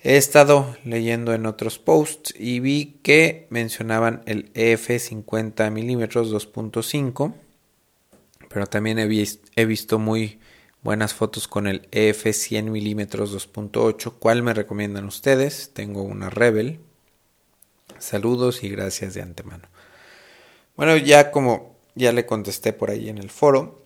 He 0.00 0.16
estado 0.16 0.76
leyendo 0.84 1.34
en 1.34 1.46
otros 1.46 1.78
posts 1.78 2.34
y 2.36 2.58
vi 2.58 2.98
que 3.02 3.46
mencionaban 3.50 4.22
el 4.26 4.50
EF 4.54 5.00
50 5.00 5.70
mm 5.70 6.02
2.5, 6.02 7.34
pero 8.48 8.66
también 8.66 8.98
he, 8.98 9.64
visto 9.66 9.98
muy 9.98 10.40
buenas 10.82 11.14
fotos 11.14 11.48
con 11.48 11.66
el 11.66 11.86
EF 11.92 12.34
100 12.34 12.70
mm 12.70 13.00
2.8. 13.00 14.14
¿Cuál 14.18 14.42
me 14.42 14.54
recomiendan 14.54 15.04
ustedes? 15.04 15.70
Tengo 15.74 16.02
una 16.02 16.30
Rebel. 16.30 16.80
Saludos 17.98 18.64
y 18.64 18.70
gracias 18.70 19.14
de 19.14 19.22
antemano. 19.22 19.68
Bueno, 20.76 20.96
ya 20.96 21.30
como 21.30 21.76
ya 21.94 22.12
le 22.12 22.26
contesté 22.26 22.72
por 22.72 22.90
ahí 22.90 23.08
en 23.08 23.18
el 23.18 23.28
foro, 23.28 23.84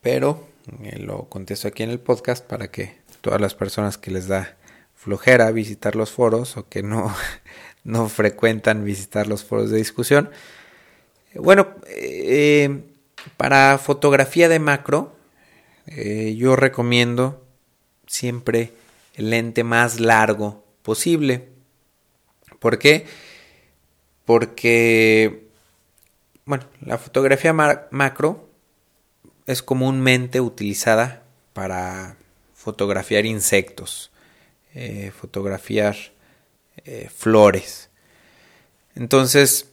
pero 0.00 0.46
eh, 0.82 0.98
lo 0.98 1.28
contesto 1.28 1.68
aquí 1.68 1.82
en 1.82 1.90
el 1.90 2.00
podcast 2.00 2.44
para 2.44 2.70
que 2.70 2.98
todas 3.20 3.40
las 3.40 3.54
personas 3.54 3.98
que 3.98 4.10
les 4.10 4.26
da 4.26 4.56
flojera 4.94 5.50
visitar 5.52 5.94
los 5.94 6.10
foros 6.10 6.56
o 6.56 6.68
que 6.68 6.82
no, 6.82 7.14
no 7.84 8.08
frecuentan 8.08 8.84
visitar 8.84 9.26
los 9.26 9.44
foros 9.44 9.70
de 9.70 9.76
discusión. 9.76 10.30
Bueno, 11.34 11.68
eh, 11.86 12.95
para 13.36 13.78
fotografía 13.78 14.48
de 14.48 14.58
macro, 14.58 15.16
eh, 15.86 16.34
yo 16.36 16.56
recomiendo 16.56 17.44
siempre 18.06 18.72
el 19.14 19.30
lente 19.30 19.64
más 19.64 20.00
largo 20.00 20.64
posible. 20.82 21.48
¿Por 22.58 22.78
qué? 22.78 23.06
Porque, 24.24 25.48
bueno, 26.44 26.64
la 26.80 26.98
fotografía 26.98 27.52
macro 27.52 28.48
es 29.46 29.62
comúnmente 29.62 30.40
utilizada 30.40 31.22
para 31.52 32.16
fotografiar 32.54 33.26
insectos. 33.26 34.10
Eh, 34.74 35.10
fotografiar 35.10 35.96
eh, 36.84 37.08
flores. 37.08 37.88
Entonces, 38.94 39.70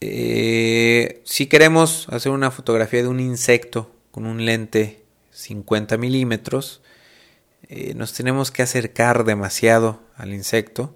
eh, 0.00 1.22
si 1.24 1.46
queremos 1.46 2.06
hacer 2.10 2.32
una 2.32 2.50
fotografía 2.50 3.02
de 3.02 3.08
un 3.08 3.20
insecto 3.20 3.90
con 4.10 4.26
un 4.26 4.44
lente 4.44 5.02
50 5.32 5.96
milímetros, 5.96 6.82
nos 7.96 8.12
tenemos 8.12 8.52
que 8.52 8.62
acercar 8.62 9.24
demasiado 9.24 10.00
al 10.16 10.32
insecto 10.32 10.94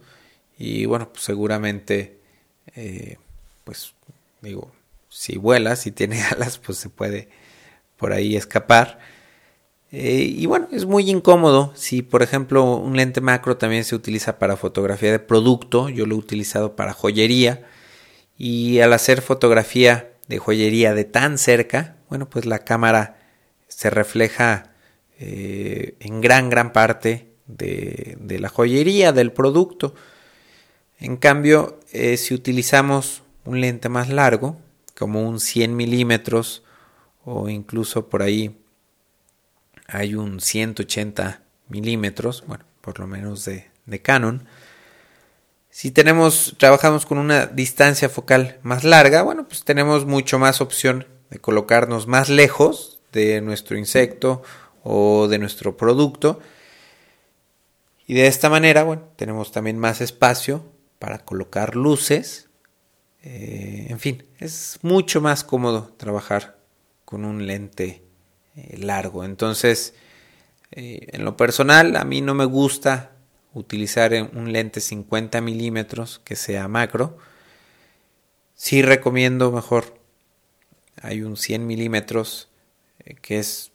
y 0.56 0.86
bueno, 0.86 1.10
pues 1.12 1.24
seguramente, 1.24 2.20
pues 3.64 3.92
digo, 4.40 4.70
si 5.10 5.36
vuela, 5.36 5.76
si 5.76 5.90
tiene 5.90 6.22
alas, 6.30 6.58
pues 6.58 6.78
se 6.78 6.88
puede 6.88 7.28
por 7.96 8.12
ahí 8.12 8.36
escapar. 8.36 8.98
Eh, 9.92 10.32
y 10.36 10.46
bueno, 10.46 10.68
es 10.72 10.86
muy 10.86 11.10
incómodo. 11.10 11.72
Si, 11.74 12.02
por 12.02 12.22
ejemplo, 12.22 12.76
un 12.76 12.96
lente 12.96 13.20
macro 13.20 13.56
también 13.56 13.84
se 13.84 13.94
utiliza 13.94 14.38
para 14.38 14.56
fotografía 14.56 15.10
de 15.10 15.18
producto, 15.18 15.88
yo 15.88 16.06
lo 16.06 16.14
he 16.14 16.18
utilizado 16.18 16.76
para 16.76 16.94
joyería. 16.94 17.66
Y 18.42 18.80
al 18.80 18.94
hacer 18.94 19.20
fotografía 19.20 20.14
de 20.26 20.38
joyería 20.38 20.94
de 20.94 21.04
tan 21.04 21.36
cerca, 21.36 21.96
bueno, 22.08 22.30
pues 22.30 22.46
la 22.46 22.60
cámara 22.60 23.18
se 23.68 23.90
refleja 23.90 24.72
eh, 25.18 25.94
en 26.00 26.22
gran, 26.22 26.48
gran 26.48 26.72
parte 26.72 27.34
de, 27.46 28.16
la 28.40 28.48
joyería, 28.48 29.12
del 29.12 29.30
producto. 29.30 29.94
En 30.98 31.18
cambio, 31.18 31.80
eh, 31.92 32.16
si 32.16 32.32
utilizamos 32.32 33.22
un 33.44 33.60
lente 33.60 33.90
más 33.90 34.08
largo, 34.08 34.56
como 34.98 35.28
un 35.28 35.38
100 35.38 35.76
milímetros 35.76 36.62
o 37.26 37.50
incluso 37.50 38.08
por 38.08 38.22
ahí 38.22 38.56
hay 39.86 40.14
un 40.14 40.40
180 40.40 41.42
milímetros, 41.68 42.42
bueno, 42.46 42.64
por 42.80 43.00
lo 43.00 43.06
menos 43.06 43.44
de, 43.44 43.68
Canon. 44.00 44.46
Si 45.70 45.92
tenemos, 45.92 46.56
trabajamos 46.58 47.06
con 47.06 47.18
una 47.18 47.46
distancia 47.46 48.08
focal 48.08 48.58
más 48.62 48.82
larga, 48.82 49.22
bueno, 49.22 49.46
pues 49.46 49.64
tenemos 49.64 50.04
mucho 50.04 50.38
más 50.38 50.60
opción 50.60 51.06
de 51.30 51.38
colocarnos 51.38 52.08
más 52.08 52.28
lejos 52.28 53.00
de 53.12 53.40
nuestro 53.40 53.78
insecto 53.78 54.42
o 54.82 55.28
de 55.28 55.38
nuestro 55.38 55.76
producto. 55.76 56.40
Y 58.06 58.14
de 58.14 58.26
esta 58.26 58.50
manera, 58.50 58.82
bueno, 58.82 59.02
tenemos 59.14 59.52
también 59.52 59.78
más 59.78 60.00
espacio 60.00 60.64
para 60.98 61.24
colocar 61.24 61.76
luces. 61.76 62.48
Eh, 63.22 63.86
en 63.88 64.00
fin, 64.00 64.24
es 64.40 64.80
mucho 64.82 65.20
más 65.20 65.44
cómodo 65.44 65.94
trabajar 65.96 66.58
con 67.04 67.24
un 67.24 67.46
lente 67.46 68.02
eh, 68.56 68.76
largo. 68.78 69.24
Entonces, 69.24 69.94
eh, 70.72 71.06
en 71.12 71.24
lo 71.24 71.36
personal, 71.36 71.94
a 71.94 72.04
mí 72.04 72.20
no 72.20 72.34
me 72.34 72.44
gusta 72.44 73.12
utilizar 73.54 74.12
un 74.34 74.52
lente 74.52 74.80
50 74.80 75.40
milímetros 75.40 76.20
que 76.24 76.36
sea 76.36 76.68
macro. 76.68 77.18
Sí 78.54 78.82
recomiendo 78.82 79.50
mejor. 79.50 79.98
Hay 81.02 81.22
un 81.22 81.36
100 81.36 81.66
milímetros 81.66 82.48
eh, 83.04 83.14
que 83.14 83.38
es 83.38 83.72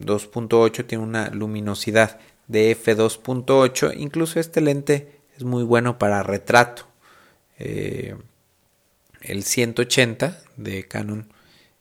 2.8, 0.00 0.86
tiene 0.86 1.04
una 1.04 1.30
luminosidad 1.30 2.20
de 2.46 2.76
f2.8. 2.76 3.94
Incluso 3.96 4.38
este 4.38 4.60
lente 4.60 5.20
es 5.36 5.44
muy 5.44 5.64
bueno 5.64 5.98
para 5.98 6.22
retrato. 6.22 6.86
el 7.58 9.42
180 9.42 10.40
de 10.56 10.86
Canon 10.86 11.32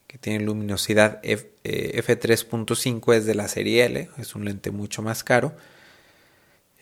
que 0.07 0.17
tiene 0.17 0.43
luminosidad 0.43 1.19
F, 1.21 1.49
3.5 1.63 3.13
eh, 3.13 3.17
es 3.17 3.25
de 3.25 3.35
la 3.35 3.47
serie 3.47 3.85
L, 3.85 4.09
es 4.17 4.35
un 4.35 4.45
lente 4.45 4.71
mucho 4.71 5.01
más 5.01 5.23
caro. 5.23 5.53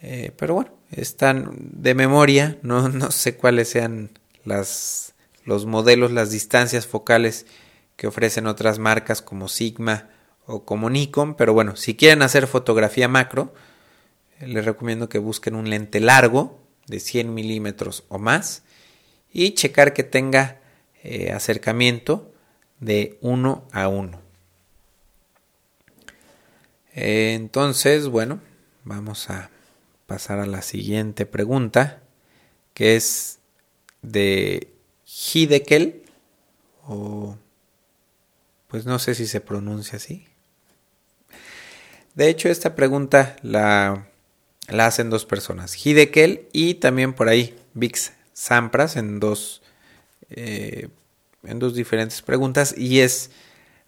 Eh, 0.07 0.31
pero 0.37 0.53
bueno, 0.53 0.71
están 0.91 1.49
de 1.57 1.95
memoria, 1.95 2.59
no, 2.61 2.89
no 2.89 3.09
sé 3.09 3.37
cuáles 3.37 3.69
sean 3.69 4.11
las, 4.43 5.15
los 5.45 5.65
modelos, 5.65 6.11
las 6.11 6.29
distancias 6.29 6.85
focales 6.85 7.47
que 7.95 8.05
ofrecen 8.05 8.45
otras 8.45 8.77
marcas 8.77 9.23
como 9.23 9.47
Sigma 9.47 10.11
o 10.45 10.63
como 10.63 10.91
Nikon, 10.91 11.33
pero 11.33 11.55
bueno, 11.55 11.75
si 11.75 11.95
quieren 11.95 12.21
hacer 12.21 12.45
fotografía 12.45 13.07
macro, 13.07 13.55
eh, 14.39 14.45
les 14.45 14.63
recomiendo 14.63 15.09
que 15.09 15.17
busquen 15.17 15.55
un 15.55 15.71
lente 15.71 15.99
largo 15.99 16.59
de 16.85 16.99
100 16.99 17.33
milímetros 17.33 18.03
o 18.07 18.19
más 18.19 18.61
y 19.33 19.55
checar 19.55 19.93
que 19.93 20.03
tenga 20.03 20.61
acercamiento 21.33 22.31
de 22.79 23.19
uno 23.21 23.67
a 23.71 23.87
uno. 23.87 24.19
Entonces, 26.93 28.07
bueno, 28.07 28.39
vamos 28.83 29.29
a 29.29 29.51
pasar 30.07 30.39
a 30.39 30.45
la 30.45 30.61
siguiente 30.61 31.25
pregunta, 31.25 32.01
que 32.73 32.95
es 32.95 33.39
de 34.01 34.67
Hidekel, 35.05 36.03
o 36.87 37.37
pues 38.67 38.85
no 38.85 38.99
sé 38.99 39.15
si 39.15 39.27
se 39.27 39.41
pronuncia 39.41 39.97
así. 39.97 40.27
De 42.13 42.29
hecho, 42.29 42.49
esta 42.49 42.75
pregunta 42.75 43.35
la, 43.41 44.07
la 44.67 44.85
hacen 44.85 45.09
dos 45.09 45.25
personas, 45.25 45.75
Hidekel 45.85 46.47
y 46.53 46.75
también 46.75 47.13
por 47.13 47.29
ahí 47.29 47.55
Vix 47.73 48.13
Sampras 48.33 48.95
en 48.95 49.19
dos 49.19 49.61
eh, 50.29 50.89
en 51.43 51.59
dos 51.59 51.75
diferentes 51.75 52.21
preguntas 52.21 52.73
y 52.77 53.01
es 53.01 53.31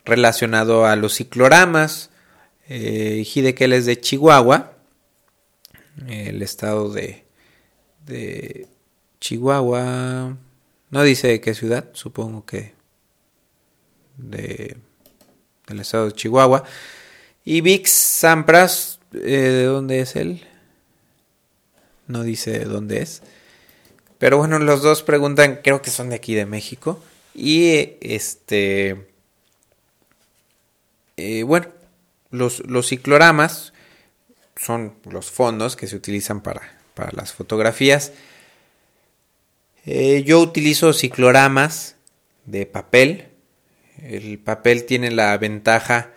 relacionado 0.05 0.85
a 0.85 0.95
los 0.95 1.15
cicloramas, 1.15 2.09
Eh, 2.69 3.23
Hidekel 3.23 3.71
es 3.71 3.85
de 3.85 3.97
Chihuahua, 3.97 4.76
el 6.07 6.41
estado 6.41 6.91
de, 6.91 7.25
de 8.05 8.67
Chihuahua. 9.19 10.37
No 10.89 11.03
dice 11.03 11.27
de 11.27 11.41
qué 11.41 11.53
ciudad, 11.53 11.89
supongo 11.93 12.45
que 12.45 12.73
de, 14.17 14.77
del 15.67 15.79
estado 15.79 16.05
de 16.05 16.13
Chihuahua. 16.13 16.63
Y 17.43 17.61
Vix 17.61 17.91
Sampras, 17.91 18.99
eh, 19.13 19.19
¿de 19.19 19.63
dónde 19.63 20.01
es 20.01 20.15
él? 20.15 20.45
No 22.07 22.23
dice 22.23 22.51
de 22.51 22.65
dónde 22.65 23.01
es. 23.01 23.21
Pero 24.17 24.37
bueno, 24.37 24.59
los 24.59 24.81
dos 24.81 25.03
preguntan, 25.03 25.59
creo 25.63 25.81
que 25.81 25.91
son 25.91 26.09
de 26.09 26.15
aquí 26.15 26.33
de 26.33 26.45
México. 26.45 27.01
Y 27.33 27.97
este. 28.01 29.07
Eh, 31.17 31.43
bueno, 31.43 31.67
los, 32.31 32.59
los, 32.67 32.87
cicloramas 32.87 33.73
son 34.59 34.95
los 35.09 35.31
fondos 35.31 35.75
que 35.75 35.87
se 35.87 35.95
utilizan 35.95 36.41
para, 36.41 36.79
para 36.93 37.11
las 37.13 37.33
fotografías. 37.33 38.11
Eh, 39.85 40.23
yo 40.23 40.39
utilizo 40.41 40.91
cicloramas 40.93 41.95
de 42.45 42.65
papel. 42.65 43.29
El 44.03 44.39
papel 44.39 44.85
tiene 44.85 45.11
la 45.11 45.37
ventaja 45.37 46.13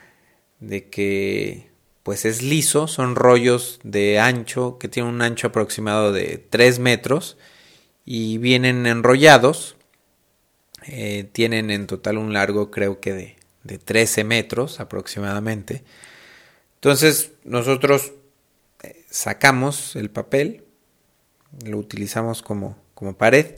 de 0.59 0.89
que 0.89 1.71
pues 2.03 2.25
es 2.25 2.43
liso, 2.43 2.89
son 2.89 3.15
rollos 3.15 3.79
de 3.85 4.19
ancho 4.19 4.79
que 4.79 4.89
tienen 4.89 5.15
un 5.15 5.23
ancho 5.23 5.49
aproximado 5.49 6.13
de 6.13 6.39
3 6.39 6.79
metros 6.79 7.37
y 8.05 8.39
vienen 8.39 8.87
enrollados. 8.87 9.77
Eh, 10.87 11.29
tienen 11.33 11.71
en 11.71 11.87
total 11.87 12.17
un 12.19 12.33
largo 12.33 12.71
creo 12.71 13.01
que 13.01 13.13
de, 13.13 13.37
de 13.65 13.79
13 13.79 14.25
metros 14.25 14.81
aproximadamente. 14.81 15.85
Entonces 16.77 17.33
nosotros 17.45 18.15
sacamos 19.11 19.97
el 19.97 20.11
papel, 20.11 20.65
lo 21.65 21.79
utilizamos 21.79 22.43
como, 22.43 22.77
como 22.95 23.17
pared 23.17 23.57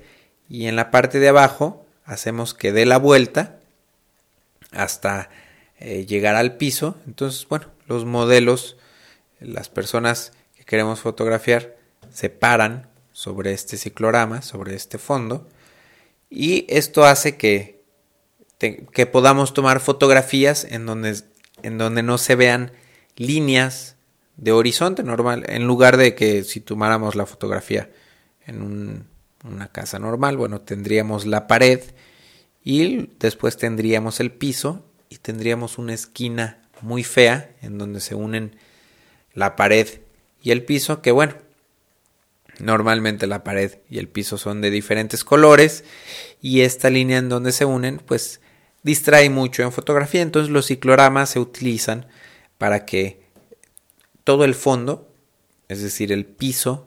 y 0.48 0.66
en 0.66 0.76
la 0.76 0.90
parte 0.90 1.18
de 1.18 1.28
abajo 1.28 1.84
hacemos 2.04 2.54
que 2.54 2.72
dé 2.72 2.86
la 2.86 2.98
vuelta 2.98 3.58
hasta 4.72 5.30
eh, 5.78 6.06
llegar 6.06 6.34
al 6.34 6.56
piso. 6.56 6.96
Entonces, 7.06 7.46
bueno, 7.48 7.66
los 7.86 8.04
modelos, 8.04 8.76
las 9.40 9.68
personas 9.68 10.32
que 10.56 10.64
queremos 10.64 11.00
fotografiar, 11.00 11.76
se 12.12 12.30
paran 12.30 12.88
sobre 13.12 13.52
este 13.52 13.76
ciclorama, 13.76 14.42
sobre 14.42 14.74
este 14.74 14.98
fondo, 14.98 15.48
y 16.28 16.66
esto 16.68 17.04
hace 17.04 17.36
que, 17.36 17.82
que 18.58 19.06
podamos 19.06 19.54
tomar 19.54 19.80
fotografías 19.80 20.64
en 20.64 20.86
donde, 20.86 21.22
en 21.62 21.78
donde 21.78 22.02
no 22.02 22.16
se 22.16 22.36
vean 22.36 22.72
líneas 23.16 23.91
de 24.36 24.52
horizonte 24.52 25.02
normal, 25.02 25.44
en 25.48 25.66
lugar 25.66 25.96
de 25.96 26.14
que 26.14 26.44
si 26.44 26.60
tomáramos 26.60 27.14
la 27.14 27.26
fotografía 27.26 27.90
en 28.46 29.06
una 29.44 29.68
casa 29.68 29.98
normal, 29.98 30.36
bueno, 30.36 30.60
tendríamos 30.60 31.26
la 31.26 31.46
pared 31.46 31.80
y 32.64 33.10
después 33.18 33.56
tendríamos 33.56 34.20
el 34.20 34.30
piso 34.30 34.84
y 35.10 35.18
tendríamos 35.18 35.78
una 35.78 35.94
esquina 35.94 36.58
muy 36.80 37.04
fea 37.04 37.50
en 37.62 37.78
donde 37.78 38.00
se 38.00 38.14
unen 38.14 38.56
la 39.34 39.56
pared 39.56 39.88
y 40.42 40.50
el 40.50 40.64
piso, 40.64 41.02
que 41.02 41.12
bueno, 41.12 41.34
normalmente 42.58 43.26
la 43.26 43.44
pared 43.44 43.78
y 43.88 43.98
el 43.98 44.08
piso 44.08 44.38
son 44.38 44.60
de 44.60 44.70
diferentes 44.70 45.24
colores 45.24 45.84
y 46.40 46.60
esta 46.62 46.90
línea 46.90 47.18
en 47.18 47.28
donde 47.28 47.52
se 47.52 47.64
unen 47.64 48.00
pues 48.04 48.40
distrae 48.82 49.30
mucho 49.30 49.62
en 49.62 49.72
fotografía, 49.72 50.22
entonces 50.22 50.50
los 50.50 50.66
cicloramas 50.66 51.30
se 51.30 51.38
utilizan 51.38 52.06
para 52.58 52.84
que 52.84 53.21
todo 54.24 54.44
el 54.44 54.54
fondo, 54.54 55.12
es 55.68 55.82
decir, 55.82 56.12
el 56.12 56.24
piso 56.24 56.86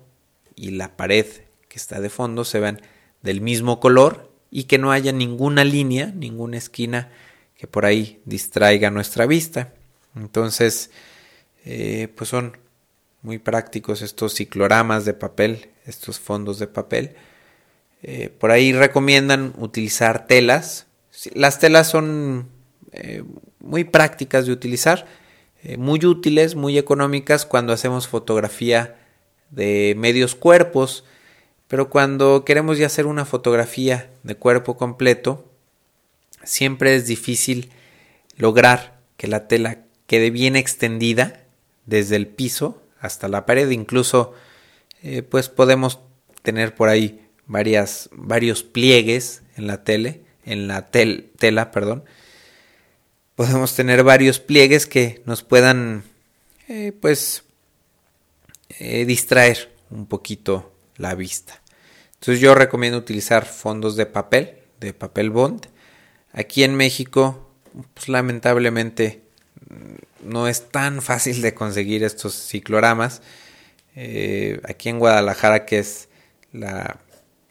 y 0.56 0.72
la 0.72 0.96
pared 0.96 1.26
que 1.68 1.78
está 1.78 2.00
de 2.00 2.10
fondo 2.10 2.46
se 2.46 2.60
vean 2.60 2.82
del 3.22 3.42
mismo 3.42 3.80
color 3.80 4.32
y 4.52 4.64
que 4.64 4.78
no 4.78 4.92
haya 4.92 5.12
ninguna 5.12 5.64
línea, 5.64 6.08
ninguna 6.08 6.58
esquina 6.58 7.12
que 7.58 7.68
por 7.68 7.86
ahí 7.86 8.22
distraiga 8.26 8.92
nuestra 8.92 9.26
vista. 9.26 9.74
Entonces, 10.16 10.92
eh, 11.66 12.10
pues 12.16 12.30
son 12.30 12.58
muy 13.22 13.40
prácticos 13.40 14.02
estos 14.02 14.36
cicloramas 14.36 15.04
de 15.04 15.14
papel, 15.14 15.70
estos 15.86 16.20
fondos 16.20 16.60
de 16.60 16.68
papel. 16.68 17.16
Eh, 18.04 18.30
por 18.30 18.52
ahí 18.52 18.72
recomiendan 18.72 19.54
utilizar 19.58 20.28
telas. 20.28 20.86
Las 21.34 21.60
telas 21.60 21.90
son 21.90 22.50
eh, 22.92 23.24
muy 23.60 23.84
prácticas 23.84 24.46
de 24.46 24.52
utilizar, 24.52 25.08
muy 25.78 26.06
útiles, 26.06 26.56
muy 26.56 26.78
económicas 26.78 27.46
cuando 27.46 27.74
hacemos 27.74 28.08
fotografía 28.08 28.98
de 29.50 29.96
medios 29.98 30.36
cuerpos, 30.36 31.04
pero 31.68 31.90
cuando 31.90 32.46
queremos 32.46 32.78
ya 32.78 32.86
hacer 32.86 33.08
una 33.08 33.26
fotografía 33.26 34.10
de 34.24 34.36
cuerpo 34.36 34.78
completo, 34.78 35.46
siempre 36.44 36.96
es 36.96 37.08
difícil 37.08 37.72
lograr 38.38 39.00
que 39.18 39.28
la 39.28 39.48
tela 39.48 39.80
quede 40.08 40.30
bien 40.30 40.56
extendida 40.56 41.44
desde 41.86 42.16
el 42.16 42.28
piso 42.28 42.82
hasta 43.00 43.28
la 43.28 43.46
pared. 43.46 43.70
Incluso, 43.70 44.34
eh, 45.02 45.22
pues 45.24 45.50
podemos 45.50 46.00
tener 46.42 46.76
por 46.76 46.90
ahí 46.90 47.28
varias, 47.48 48.10
varios 48.12 48.64
pliegues 48.64 49.42
en 49.56 49.68
la 49.68 49.84
tele, 49.84 50.22
en 50.46 50.68
la 50.68 50.90
tela, 50.90 51.72
perdón. 51.72 52.04
Podemos 53.36 53.76
tener 53.76 54.04
varios 54.04 54.40
pliegues 54.40 54.86
que 54.86 55.22
nos 55.26 55.44
puedan, 55.44 56.04
eh, 56.68 56.94
pues, 57.00 57.44
eh, 58.80 59.06
distraer 59.06 59.72
un 59.90 60.06
poquito 60.06 60.74
la 60.98 61.16
vista. 61.16 61.62
Entonces 62.14 62.40
yo 62.40 62.56
recomiendo 62.56 62.98
utilizar 62.98 63.46
fondos 63.46 63.96
de 63.96 64.06
papel, 64.06 64.56
de 64.80 64.94
papel 64.94 65.30
bond, 65.30 65.68
Aquí 66.36 66.66
en 66.66 66.76
México, 66.76 67.50
pues 67.94 68.10
lamentablemente 68.10 69.22
mm, 69.70 70.30
no 70.30 70.50
es 70.50 70.70
tan 70.70 71.02
fácil 71.02 71.42
de 71.42 71.54
conseguir 71.54 72.04
estos 72.04 72.34
cicloramas. 72.34 73.22
Eh, 73.96 74.60
aquí 74.66 74.90
en 74.90 75.00
Guadalajara, 75.00 75.66
que 75.66 75.80
es 75.80 76.10
la, 76.52 77.00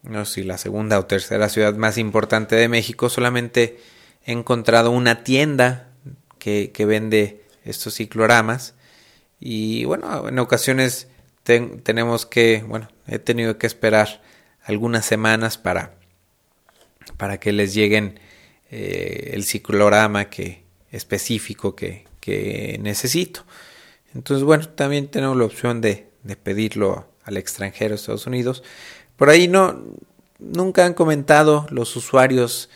no 0.03 0.27
sé, 0.27 0.45
la 0.45 0.59
segunda 0.59 0.99
o 0.99 1.07
tercera 1.07 1.49
ciudad 1.49 1.75
más 1.77 1.97
importante 1.97 2.57
de 2.57 2.69
México, 2.69 3.09
solamente 3.09 3.79
he 4.25 4.33
encontrado 4.33 4.91
una 4.91 5.25
tienda 5.25 5.91
que, 6.39 6.71
vende 6.87 7.43
estos 7.65 7.95
cicloramas. 7.95 8.75
Y 9.41 9.85
bueno, 9.85 10.29
en 10.29 10.39
ocasiones 10.39 11.09
tenemos 11.43 12.27
que, 12.27 12.65
bueno, 12.67 12.89
he 13.07 13.19
tenido 13.19 13.59
que 13.59 13.67
esperar 13.67 14.23
algunas 14.65 15.05
semanas 15.05 15.59
para, 15.59 15.95
para 17.17 17.39
que 17.39 17.53
les 17.53 17.75
lleguen 17.75 18.19
eh, 18.71 19.31
el 19.33 19.45
ciclorama 19.45 20.31
que, 20.31 20.65
específico 20.91 21.75
que, 21.75 22.07
que, 22.21 22.79
necesito. 22.83 23.45
Entonces, 24.15 24.45
bueno, 24.45 24.69
también 24.69 25.09
tenemos 25.09 25.37
la 25.37 25.45
opción 25.45 25.81
de, 25.81 26.09
de 26.23 26.37
pedirlo 26.37 27.09
al 27.25 27.37
extranjero, 27.37 27.95
Estados 27.95 28.27
Unidos. 28.27 28.63
Por 29.17 29.29
ahí 29.29 29.49
no, 29.49 29.83
nunca 30.39 30.87
han 30.87 30.95
comentado 30.95 31.67
los 31.71 31.97
usuarios 31.97 32.71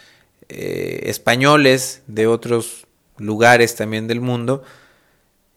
eh, 0.48 1.02
españoles 1.04 2.02
de 2.06 2.26
otros 2.26 2.86
lugares 3.18 3.74
también 3.74 4.06
del 4.06 4.20
mundo 4.20 4.62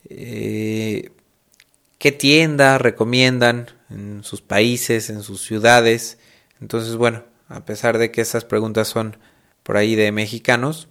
eh, 0.10 1.12
qué 1.97 2.12
tienda 2.12 2.77
recomiendan 2.77 3.67
en 3.89 4.23
sus 4.23 4.41
países, 4.41 5.10
en 5.10 5.23
sus 5.23 5.41
ciudades. 5.41 6.17
Entonces, 6.60 6.95
bueno, 6.95 7.23
a 7.47 7.65
pesar 7.65 7.97
de 7.97 8.12
que 8.12 8.21
esas 8.21 8.45
preguntas 8.45 8.88
son 8.88 9.17
por 9.63 9.77
ahí 9.77 9.95
de 9.95 10.12
mexicanos. 10.12 10.88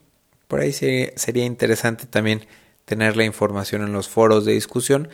Por 0.48 0.60
ahí 0.60 0.72
sería, 0.72 1.44
interesante 1.44 2.06
también 2.06 2.46
tener 2.84 3.16
la 3.16 3.24
información 3.24 3.82
en 3.82 3.92
los 3.92 4.08
foros 4.08 4.44
de 4.44 4.52
discusión 4.52 5.08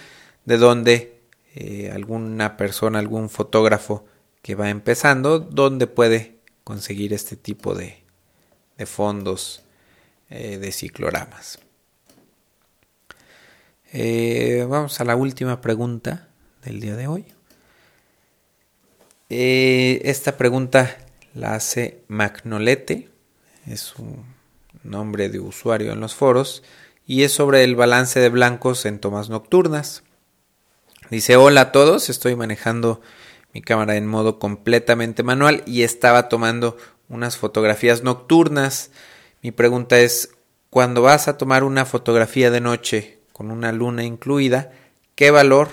de 0.44 0.56
donde 0.56 1.20
eh, 1.54 1.90
alguna 1.92 2.56
persona, 2.56 2.98
algún 2.98 3.28
fotógrafo 3.28 4.06
que 4.42 4.54
va 4.54 4.70
empezando, 4.70 5.40
donde 5.40 5.86
puede 5.86 6.38
conseguir 6.64 7.12
este 7.12 7.36
tipo 7.36 7.74
de, 7.74 8.02
de 8.76 8.86
fondos 8.86 9.62
eh, 10.30 10.58
de 10.58 10.72
cicloramas. 10.72 11.58
Eh, 13.92 14.66
vamos 14.68 15.00
a 15.00 15.04
la 15.04 15.16
última 15.16 15.60
pregunta 15.60 16.28
del 16.64 16.80
día 16.80 16.96
de 16.96 17.06
hoy. 17.06 17.24
esta 19.28 20.36
pregunta 20.36 20.96
la 21.34 21.54
hace 21.54 22.02
Magnolete 22.08 23.08
es 23.66 23.80
su 23.80 24.24
nombre 24.82 25.28
de 25.28 25.40
usuario 25.40 25.92
en 25.92 26.00
los 26.00 26.14
foros, 26.14 26.62
y 27.06 27.22
es 27.22 27.32
sobre 27.32 27.64
el 27.64 27.76
balance 27.76 28.18
de 28.20 28.28
blancos 28.28 28.86
en 28.86 28.98
tomas 28.98 29.28
nocturnas. 29.28 30.02
Dice, 31.10 31.36
hola 31.36 31.60
a 31.60 31.72
todos, 31.72 32.08
estoy 32.10 32.34
manejando 32.34 33.00
mi 33.52 33.62
cámara 33.62 33.96
en 33.96 34.06
modo 34.06 34.38
completamente 34.38 35.22
manual 35.22 35.62
y 35.66 35.82
estaba 35.82 36.28
tomando 36.28 36.76
unas 37.08 37.36
fotografías 37.36 38.02
nocturnas. 38.02 38.90
Mi 39.42 39.52
pregunta 39.52 39.98
es, 39.98 40.30
cuando 40.70 41.02
vas 41.02 41.28
a 41.28 41.38
tomar 41.38 41.64
una 41.64 41.84
fotografía 41.84 42.50
de 42.50 42.60
noche 42.60 43.18
con 43.32 43.50
una 43.50 43.72
luna 43.72 44.04
incluida, 44.04 44.72
¿qué 45.14 45.30
valor 45.30 45.68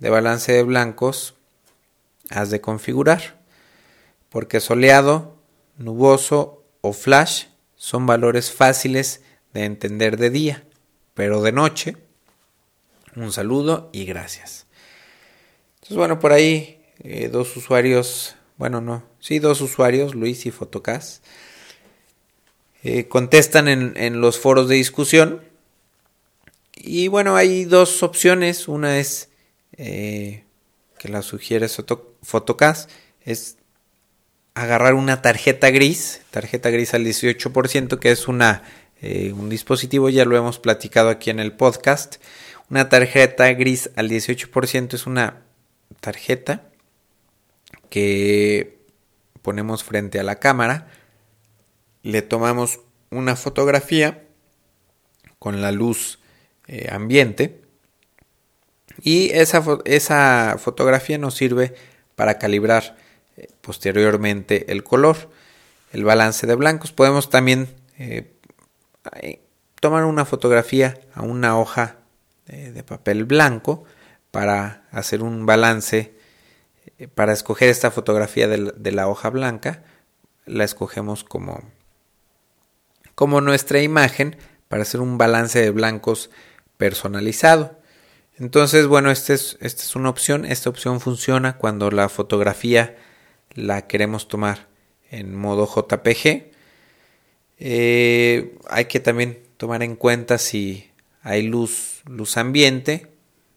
de 0.00 0.10
balance 0.10 0.52
de 0.52 0.62
blancos 0.62 1.34
has 2.30 2.50
de 2.50 2.60
configurar? 2.60 3.40
Porque 4.28 4.60
soleado, 4.60 5.36
nuboso 5.76 6.62
o 6.80 6.92
flash 6.92 7.46
son 7.76 8.06
valores 8.06 8.52
fáciles 8.52 9.22
de 9.52 9.64
entender 9.64 10.16
de 10.16 10.30
día, 10.30 10.64
pero 11.14 11.42
de 11.42 11.52
noche, 11.52 11.96
un 13.16 13.32
saludo 13.32 13.90
y 13.92 14.04
gracias. 14.04 14.66
Entonces, 15.74 15.96
bueno, 15.96 16.18
por 16.18 16.32
ahí 16.32 16.82
eh, 16.98 17.28
dos 17.28 17.56
usuarios, 17.56 18.36
bueno, 18.56 18.80
no, 18.80 19.04
sí, 19.24 19.38
dos 19.38 19.62
usuarios, 19.62 20.14
Luis 20.14 20.44
y 20.44 20.50
Fotocas, 20.50 21.22
eh, 22.82 23.08
contestan 23.08 23.68
en, 23.68 24.20
los 24.20 24.38
foros 24.38 24.68
de 24.68 24.74
discusión. 24.74 25.40
Y 26.76 27.08
bueno, 27.08 27.34
hay 27.34 27.64
dos 27.64 28.02
opciones. 28.02 28.68
Una 28.68 28.98
es 28.98 29.30
eh, 29.78 30.44
que 30.98 31.08
la 31.08 31.22
sugiere 31.22 31.68
Fotocas, 32.22 32.90
es 33.22 33.56
agarrar 34.52 34.92
una 34.92 35.22
tarjeta 35.22 35.70
gris, 35.70 36.20
tarjeta 36.30 36.68
gris 36.68 36.92
al 36.92 37.06
18%, 37.06 37.98
que 37.98 38.10
es 38.10 38.28
una, 38.28 38.62
un 39.00 39.48
dispositivo, 39.48 40.10
ya 40.10 40.26
lo 40.26 40.36
hemos 40.36 40.58
platicado 40.58 41.08
aquí 41.08 41.30
en 41.30 41.40
el 41.40 41.52
podcast. 41.52 42.16
Una 42.68 42.90
tarjeta 42.90 43.50
gris 43.54 43.88
al 43.96 44.10
18% 44.10 44.92
es 44.92 45.06
una 45.06 45.44
tarjeta 46.02 46.70
que 47.88 48.83
ponemos 49.44 49.84
frente 49.84 50.18
a 50.18 50.22
la 50.22 50.36
cámara, 50.36 50.88
le 52.02 52.22
tomamos 52.22 52.80
una 53.10 53.36
fotografía 53.36 54.24
con 55.38 55.60
la 55.60 55.70
luz 55.70 56.18
eh, 56.66 56.88
ambiente 56.90 57.60
y 59.02 59.28
esa, 59.32 59.62
esa, 59.84 60.56
fotografía 60.58 61.18
nos 61.18 61.34
sirve 61.34 61.74
para 62.16 62.38
calibrar 62.38 62.96
eh, 63.36 63.48
posteriormente 63.60 64.72
el 64.72 64.82
color, 64.82 65.30
el 65.92 66.04
balance 66.04 66.46
de 66.46 66.54
blancos. 66.54 66.92
Podemos 66.92 67.28
también 67.28 67.68
eh, 67.98 68.32
tomar 69.78 70.06
una 70.06 70.24
fotografía 70.24 70.98
a 71.14 71.20
una 71.20 71.58
hoja 71.58 71.98
de 72.46 72.82
papel 72.82 73.24
blanco 73.24 73.84
para 74.30 74.84
hacer 74.90 75.22
un 75.22 75.46
balance, 75.46 76.13
para 77.14 77.32
escoger 77.32 77.68
esta 77.68 77.90
fotografía 77.90 78.48
de 78.48 78.92
la, 78.92 79.08
hoja 79.08 79.30
blanca, 79.30 79.82
la 80.46 80.64
escogemos 80.64 81.24
como, 81.24 81.62
como 83.14 83.40
nuestra 83.40 83.82
imagen 83.82 84.36
para 84.68 84.82
hacer 84.82 85.00
un 85.00 85.18
balance 85.18 85.60
de 85.60 85.70
blancos 85.70 86.30
personalizado. 86.76 87.78
Entonces, 88.38 88.86
bueno, 88.86 89.10
esta 89.10 89.32
es, 89.34 89.56
esta 89.60 89.82
es 89.82 89.94
una 89.96 90.08
opción. 90.08 90.44
Esta 90.44 90.70
opción 90.70 91.00
funciona 91.00 91.56
cuando 91.56 91.90
la 91.90 92.08
fotografía 92.08 92.96
la 93.54 93.86
queremos 93.86 94.28
tomar 94.28 94.68
en 95.10 95.34
modo 95.34 95.66
JPG. 95.66 96.52
Eh, 97.58 98.58
hay 98.68 98.84
que 98.86 99.00
también 99.00 99.40
tomar 99.56 99.82
en 99.82 99.94
cuenta 99.94 100.38
si 100.38 100.90
hay 101.22 101.42
luz, 101.42 102.02
luz 102.06 102.36
ambiente 102.36 103.14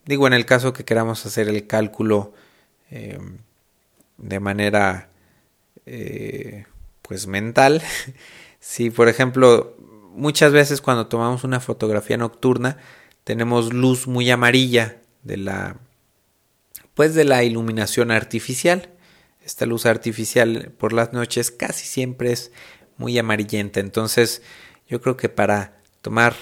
Digo, 0.08 0.26
en 0.26 0.32
el 0.32 0.46
caso 0.46 0.72
que 0.72 0.86
queramos 0.86 1.26
hacer 1.26 1.50
el 1.50 1.68
cálculo 1.68 2.34
eh, 2.92 3.20
de 4.18 4.40
manera 4.40 5.10
eh, 5.86 6.66
pues 7.02 7.28
mental, 7.28 7.82
si 8.60 8.90
por 8.90 9.08
ejemplo 9.08 9.76
muchas 10.14 10.52
veces 10.52 10.82
cuando 10.82 11.08
tomamos 11.08 11.44
una 11.44 11.60
fotografía 11.60 12.18
nocturna 12.18 12.78
tenemos 13.24 13.74
luz 13.74 14.08
muy 14.08 14.30
amarilla 14.30 14.98
de 15.24 15.38
la 15.38 15.78
pues 16.98 17.14
de 17.14 17.26
la 17.26 17.44
iluminación 17.44 18.10
artificial. 18.10 18.90
Esta 19.46 19.68
luz 19.68 19.86
artificial 19.86 20.74
por 20.78 20.94
las 20.94 21.14
noches 21.14 21.52
casi 21.52 21.86
siempre 21.86 22.32
es 22.32 22.52
muy 22.98 23.18
amarillenta. 23.20 23.80
Entonces, 23.80 24.42
yo 24.88 25.00
creo 25.00 25.16
que 25.16 25.30
para 25.30 25.78
tomar 26.02 26.36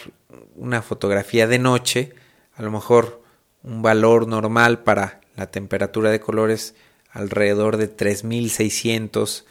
una 0.56 0.82
fotografía 0.82 1.46
de 1.46 1.60
noche, 1.60 2.14
a 2.56 2.64
lo 2.64 2.72
mejor 2.72 3.22
un 3.64 3.82
valor 3.82 4.28
normal 4.28 4.84
para 4.84 5.20
la 5.36 5.52
temperatura 5.52 6.12
de 6.12 6.20
colores 6.20 6.76
alrededor 7.12 7.78
de 7.78 7.88
3600 7.88 9.46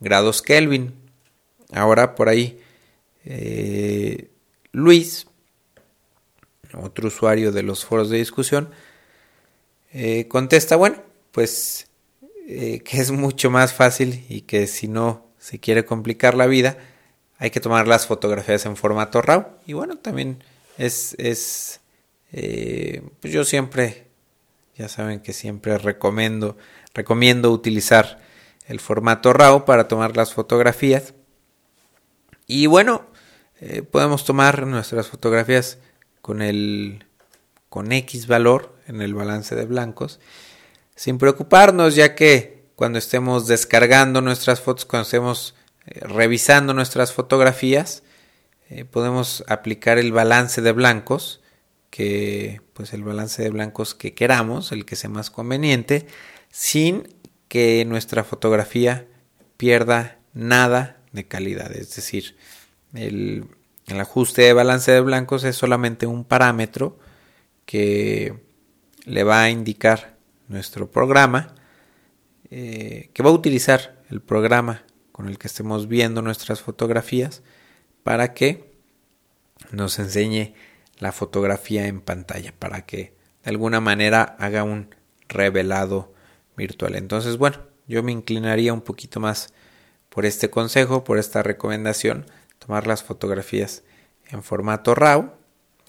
grados 0.00 0.42
Kelvin. 0.42 0.94
Ahora 1.72 2.14
por 2.14 2.28
ahí 2.28 2.60
eh, 3.24 4.30
Luis, 4.72 5.26
otro 6.74 7.08
usuario 7.08 7.52
de 7.52 7.62
los 7.62 7.84
foros 7.84 8.10
de 8.10 8.18
discusión, 8.18 8.70
eh, 9.92 10.26
contesta, 10.28 10.76
bueno, 10.76 11.02
pues 11.30 11.86
eh, 12.48 12.80
que 12.80 13.00
es 13.00 13.10
mucho 13.10 13.50
más 13.50 13.72
fácil 13.72 14.24
y 14.28 14.42
que 14.42 14.66
si 14.66 14.88
no 14.88 15.28
se 15.38 15.58
quiere 15.58 15.84
complicar 15.84 16.34
la 16.34 16.46
vida, 16.46 16.78
hay 17.38 17.50
que 17.50 17.60
tomar 17.60 17.86
las 17.86 18.06
fotografías 18.06 18.66
en 18.66 18.76
formato 18.76 19.22
RAW. 19.22 19.46
Y 19.66 19.72
bueno, 19.72 19.98
también 19.98 20.42
es, 20.78 21.14
es 21.18 21.80
pues 22.30 23.32
yo 23.32 23.44
siempre, 23.44 24.03
ya 24.76 24.88
saben 24.88 25.20
que 25.20 25.32
siempre 25.32 25.78
recomiendo, 25.78 26.56
recomiendo 26.94 27.52
utilizar 27.52 28.20
el 28.66 28.80
formato 28.80 29.32
RAW 29.32 29.64
para 29.64 29.88
tomar 29.88 30.16
las 30.16 30.34
fotografías. 30.34 31.14
Y 32.46 32.66
bueno, 32.66 33.06
eh, 33.60 33.82
podemos 33.82 34.24
tomar 34.24 34.66
nuestras 34.66 35.08
fotografías 35.08 35.78
con 36.20 36.42
el 36.42 37.04
con 37.68 37.90
X 37.90 38.26
valor 38.28 38.76
en 38.86 39.00
el 39.00 39.14
balance 39.14 39.56
de 39.56 39.64
blancos 39.64 40.20
sin 40.94 41.18
preocuparnos 41.18 41.96
ya 41.96 42.14
que 42.14 42.68
cuando 42.76 42.98
estemos 42.98 43.48
descargando 43.48 44.20
nuestras 44.20 44.60
fotos, 44.60 44.84
cuando 44.84 45.04
estemos 45.04 45.56
eh, 45.86 46.00
revisando 46.00 46.72
nuestras 46.72 47.12
fotografías, 47.12 48.02
podemos 48.90 49.44
aplicar 49.46 49.98
el 49.98 50.10
balance 50.10 50.60
de 50.60 50.72
blancos 50.72 51.43
que 51.94 52.60
pues 52.72 52.92
el 52.92 53.04
balance 53.04 53.40
de 53.40 53.50
blancos 53.50 53.94
que 53.94 54.14
queramos, 54.14 54.72
el 54.72 54.84
que 54.84 54.96
sea 54.96 55.10
más 55.10 55.30
conveniente, 55.30 56.08
sin 56.50 57.06
que 57.46 57.84
nuestra 57.84 58.24
fotografía 58.24 59.06
pierda 59.56 60.18
nada 60.32 61.00
de 61.12 61.28
calidad. 61.28 61.70
Es 61.70 61.94
decir, 61.94 62.36
el, 62.94 63.46
ajuste 63.96 64.42
de 64.42 64.52
balance 64.54 64.90
de 64.90 65.02
blancos 65.02 65.44
es 65.44 65.54
solamente 65.54 66.08
un 66.08 66.24
parámetro 66.24 66.98
que 67.64 68.40
le 69.04 69.22
va 69.22 69.42
a 69.42 69.50
indicar 69.50 70.16
nuestro 70.48 70.90
programa, 70.90 71.54
eh, 72.50 73.10
que 73.14 73.22
va 73.22 73.30
a 73.30 73.34
utilizar 73.34 74.02
el 74.10 74.20
programa 74.20 74.82
con 75.12 75.28
el 75.28 75.38
que 75.38 75.46
estemos 75.46 75.86
viendo 75.86 76.22
nuestras 76.22 76.60
fotografías 76.60 77.44
para 78.02 78.34
que 78.34 78.74
nos 79.70 80.00
enseñe 80.00 80.54
la 80.98 81.12
fotografía 81.12 81.86
en 81.86 82.00
pantalla 82.00 82.52
para 82.58 82.86
que 82.86 83.14
de 83.42 83.50
alguna 83.50 83.80
manera 83.80 84.36
haga 84.38 84.64
un 84.64 84.94
revelado 85.28 86.12
virtual. 86.56 86.96
Entonces, 86.96 87.36
bueno, 87.36 87.58
yo 87.86 88.02
me 88.02 88.12
inclinaría 88.12 88.72
un 88.72 88.80
poquito 88.80 89.20
más 89.20 89.52
por 90.08 90.26
este 90.26 90.50
consejo, 90.50 91.04
por 91.04 91.18
esta 91.18 91.42
recomendación, 91.42 92.26
tomar 92.58 92.86
las 92.86 93.02
fotografías 93.02 93.82
en 94.28 94.42
formato 94.42 94.94
RAW. 94.94 95.32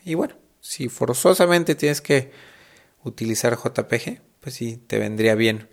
Y 0.04 0.16
bueno, 0.16 0.36
si 0.60 0.90
forzosamente 0.90 1.76
tienes 1.76 2.02
que 2.02 2.32
utilizar 3.04 3.56
JPG, 3.56 4.22
pues 4.42 4.56
sí, 4.56 4.78
te 4.78 5.00
vendría 5.00 5.36
bien 5.36 5.70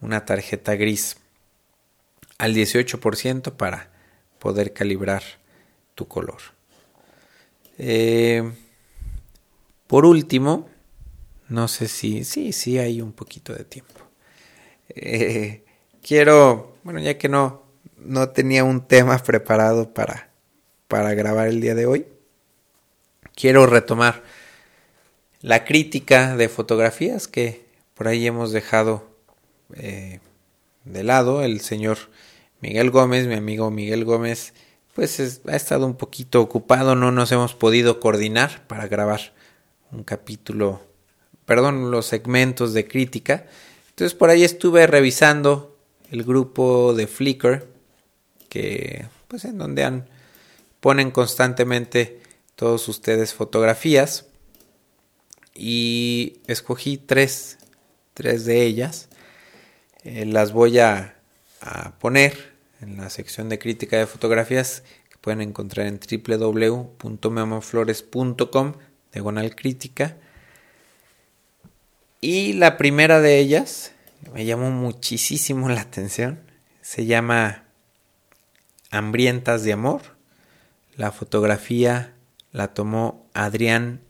una 0.00 0.24
tarjeta 0.24 0.76
gris 0.76 1.18
al 2.38 2.54
18% 2.54 3.56
para 3.56 3.90
poder 4.38 4.72
calibrar 4.72 5.22
tu 5.94 6.06
color. 6.06 6.40
Eh, 7.78 8.52
por 9.86 10.04
último, 10.04 10.68
no 11.48 11.68
sé 11.68 11.88
si, 11.88 12.24
sí, 12.24 12.52
sí 12.52 12.78
hay 12.78 13.00
un 13.00 13.12
poquito 13.12 13.54
de 13.54 13.64
tiempo. 13.64 13.94
Eh, 14.88 15.64
quiero, 16.02 16.76
bueno, 16.82 17.00
ya 17.00 17.18
que 17.18 17.28
no, 17.28 17.62
no 17.98 18.30
tenía 18.30 18.64
un 18.64 18.86
tema 18.86 19.18
preparado 19.18 19.92
para, 19.92 20.30
para 20.88 21.14
grabar 21.14 21.48
el 21.48 21.60
día 21.60 21.74
de 21.74 21.86
hoy, 21.86 22.06
quiero 23.34 23.66
retomar 23.66 24.22
la 25.42 25.64
crítica 25.64 26.36
de 26.36 26.48
fotografías 26.48 27.28
que 27.28 27.66
por 27.94 28.08
ahí 28.08 28.26
hemos 28.26 28.52
dejado 28.52 29.08
eh, 29.74 30.20
de 30.84 31.04
lado. 31.04 31.42
El 31.42 31.60
señor 31.60 31.98
Miguel 32.60 32.90
Gómez, 32.90 33.26
mi 33.26 33.34
amigo 33.34 33.70
Miguel 33.70 34.04
Gómez, 34.04 34.54
pues 34.94 35.40
ha 35.46 35.56
estado 35.56 35.86
un 35.86 35.94
poquito 35.94 36.40
ocupado, 36.40 36.96
no 36.96 37.12
nos 37.12 37.30
hemos 37.30 37.54
podido 37.54 38.00
coordinar 38.00 38.66
para 38.66 38.88
grabar 38.88 39.35
un 39.92 40.04
capítulo, 40.04 40.80
perdón, 41.44 41.90
los 41.90 42.06
segmentos 42.06 42.72
de 42.74 42.86
crítica. 42.86 43.46
Entonces 43.90 44.14
por 44.14 44.30
ahí 44.30 44.44
estuve 44.44 44.86
revisando 44.86 45.76
el 46.10 46.24
grupo 46.24 46.94
de 46.94 47.06
Flickr, 47.06 47.66
que 48.48 49.06
pues 49.28 49.44
en 49.44 49.58
donde 49.58 49.84
han, 49.84 50.08
ponen 50.80 51.10
constantemente 51.10 52.22
todos 52.54 52.88
ustedes 52.88 53.34
fotografías. 53.34 54.26
y 55.58 56.40
escogí 56.46 56.98
tres, 56.98 57.56
tres 58.12 58.44
de 58.44 58.62
ellas. 58.62 59.08
Eh, 60.04 60.24
las 60.24 60.52
voy 60.52 60.78
a, 60.78 61.14
poner 61.98 62.54
en 62.80 62.96
la 62.96 63.10
sección 63.10 63.48
de 63.48 63.58
crítica 63.58 63.98
de 63.98 64.06
fotografías 64.06 64.84
que 65.10 65.18
pueden 65.18 65.40
encontrar 65.40 65.88
en 65.88 65.98
www.memoflores.com 65.98 68.74
diagonal 69.16 69.56
crítica. 69.56 70.18
Y 72.20 72.52
la 72.52 72.76
primera 72.76 73.20
de 73.20 73.38
ellas 73.38 73.92
me 74.34 74.44
llamó 74.44 74.70
muchísimo 74.70 75.70
la 75.70 75.80
atención. 75.80 76.40
Se 76.82 77.06
llama 77.06 77.64
Hambrientas 78.90 79.64
de 79.64 79.72
Amor. 79.72 80.02
La 80.96 81.12
fotografía 81.12 82.12
la 82.52 82.74
tomó 82.74 83.26
Adrián 83.32 84.02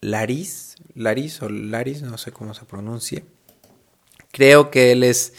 Laris, 0.00 0.76
Laris 0.94 1.42
o 1.42 1.50
Laris, 1.50 2.00
no 2.00 2.16
sé 2.16 2.32
cómo 2.32 2.54
se 2.54 2.64
pronuncia. 2.64 3.22
Creo 4.32 4.70
que 4.70 4.92
él 4.92 5.02
es 5.02 5.34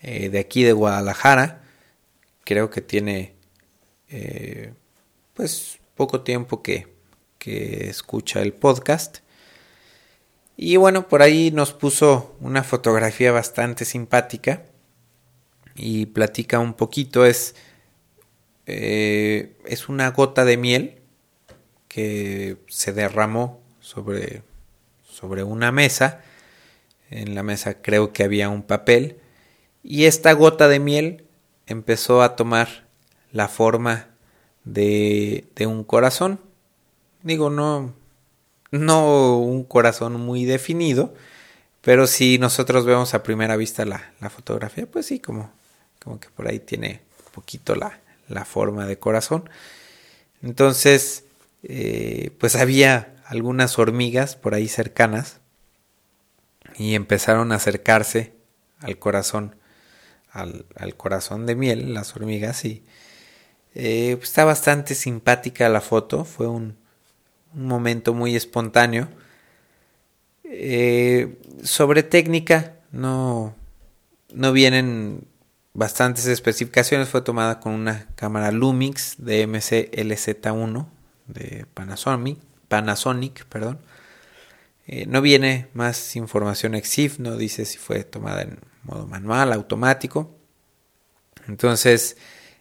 eh, 0.00 0.30
de 0.30 0.40
aquí 0.40 0.64
de 0.64 0.72
Guadalajara. 0.72 1.62
Creo 2.44 2.70
que 2.70 2.80
tiene 2.80 3.34
eh, 4.08 4.74
pues 5.34 5.78
poco 5.94 6.22
tiempo 6.22 6.62
que, 6.62 6.91
que 7.42 7.88
escucha 7.88 8.40
el 8.40 8.52
podcast. 8.52 9.18
Y 10.56 10.76
bueno, 10.76 11.08
por 11.08 11.22
ahí 11.22 11.50
nos 11.50 11.72
puso 11.72 12.36
una 12.38 12.62
fotografía 12.62 13.32
bastante 13.32 13.84
simpática 13.84 14.62
y 15.74 16.06
platica 16.06 16.60
un 16.60 16.74
poquito. 16.74 17.26
Es, 17.26 17.56
eh, 18.66 19.56
es 19.64 19.88
una 19.88 20.12
gota 20.12 20.44
de 20.44 20.56
miel 20.56 21.00
que 21.88 22.58
se 22.68 22.92
derramó 22.92 23.60
sobre, 23.80 24.44
sobre 25.02 25.42
una 25.42 25.72
mesa. 25.72 26.22
En 27.10 27.34
la 27.34 27.42
mesa 27.42 27.82
creo 27.82 28.12
que 28.12 28.22
había 28.22 28.50
un 28.50 28.62
papel. 28.62 29.18
Y 29.82 30.04
esta 30.04 30.32
gota 30.32 30.68
de 30.68 30.78
miel 30.78 31.24
empezó 31.66 32.22
a 32.22 32.36
tomar 32.36 32.86
la 33.32 33.48
forma 33.48 34.10
de, 34.62 35.48
de 35.56 35.66
un 35.66 35.82
corazón. 35.82 36.51
Digo, 37.22 37.50
no, 37.50 37.94
no 38.70 39.38
un 39.38 39.64
corazón 39.64 40.20
muy 40.20 40.44
definido, 40.44 41.14
pero 41.80 42.06
si 42.06 42.38
nosotros 42.38 42.84
vemos 42.84 43.14
a 43.14 43.22
primera 43.22 43.56
vista 43.56 43.84
la, 43.84 44.12
la 44.20 44.30
fotografía, 44.30 44.86
pues 44.86 45.06
sí, 45.06 45.20
como, 45.20 45.52
como 46.02 46.18
que 46.18 46.28
por 46.30 46.48
ahí 46.48 46.58
tiene 46.58 47.02
un 47.26 47.32
poquito 47.32 47.74
la, 47.74 48.00
la 48.28 48.44
forma 48.44 48.86
de 48.86 48.98
corazón. 48.98 49.48
Entonces, 50.42 51.24
eh, 51.62 52.30
pues 52.38 52.56
había 52.56 53.14
algunas 53.26 53.78
hormigas 53.78 54.36
por 54.36 54.54
ahí 54.54 54.68
cercanas 54.68 55.38
y 56.76 56.94
empezaron 56.94 57.52
a 57.52 57.56
acercarse 57.56 58.32
al 58.80 58.98
corazón, 58.98 59.56
al, 60.30 60.66
al 60.76 60.96
corazón 60.96 61.46
de 61.46 61.54
miel, 61.54 61.94
las 61.94 62.16
hormigas, 62.16 62.64
y 62.64 62.84
eh, 63.74 64.16
pues 64.16 64.30
está 64.30 64.44
bastante 64.44 64.94
simpática 64.94 65.68
la 65.68 65.80
foto, 65.80 66.24
fue 66.24 66.48
un, 66.48 66.76
un 67.54 67.66
momento 67.66 68.14
muy 68.14 68.36
espontáneo. 68.36 69.08
Eh, 70.44 71.38
sobre 71.62 72.02
técnica, 72.02 72.76
no, 72.90 73.54
no 74.32 74.52
vienen 74.52 75.26
bastantes 75.74 76.26
especificaciones. 76.26 77.08
Fue 77.08 77.22
tomada 77.22 77.60
con 77.60 77.72
una 77.72 78.06
cámara 78.14 78.52
Lumix 78.52 79.16
de 79.18 79.46
MC 79.46 79.90
LZ1 79.92 80.86
de 81.26 81.66
Panasonic. 81.74 82.38
Panasonic 82.68 83.44
perdón. 83.46 83.78
Eh, 84.86 85.06
no 85.06 85.22
viene 85.22 85.68
más 85.74 86.16
información 86.16 86.74
EXIF, 86.74 87.18
no 87.18 87.36
dice 87.36 87.64
si 87.64 87.78
fue 87.78 88.02
tomada 88.02 88.42
en 88.42 88.58
modo 88.82 89.06
manual, 89.06 89.52
automático. 89.52 90.36
Entonces, 91.46 92.16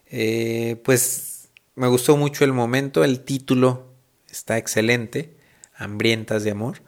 eh, 0.08 0.80
pues 0.84 1.50
me 1.76 1.88
gustó 1.88 2.18
mucho 2.18 2.46
el 2.46 2.54
momento, 2.54 3.04
el 3.04 3.22
título 3.22 3.91
está 4.32 4.58
excelente, 4.58 5.36
hambrientas 5.76 6.44
de 6.44 6.52
amor. 6.52 6.82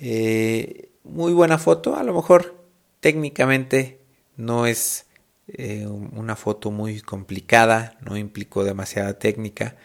Eh, 0.00 0.90
muy 1.04 1.32
buena 1.32 1.58
foto, 1.58 1.96
a 1.96 2.02
lo 2.02 2.14
mejor 2.14 2.64
técnicamente 3.00 4.00
no 4.36 4.66
es 4.66 5.06
eh, 5.48 5.86
una 5.86 6.36
foto 6.36 6.70
muy 6.70 7.00
complicada, 7.00 7.98
no 8.00 8.16
implicó 8.16 8.64
demasiada 8.64 9.18
técnica, 9.18 9.76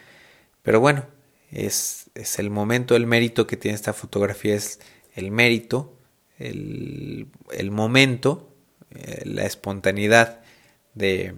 pero 0.62 0.80
bueno, 0.80 1.06
es, 1.50 2.10
es, 2.14 2.38
el 2.38 2.50
momento, 2.50 2.96
el 2.96 3.06
mérito 3.06 3.46
que 3.46 3.56
tiene 3.56 3.74
esta 3.74 3.92
fotografía 3.92 4.54
es 4.54 4.80
el 5.14 5.30
mérito, 5.30 5.96
el, 6.38 7.28
el 7.52 7.70
momento, 7.70 8.52
eh, 8.90 9.22
la 9.24 9.44
espontaneidad 9.44 10.40
de, 10.94 11.34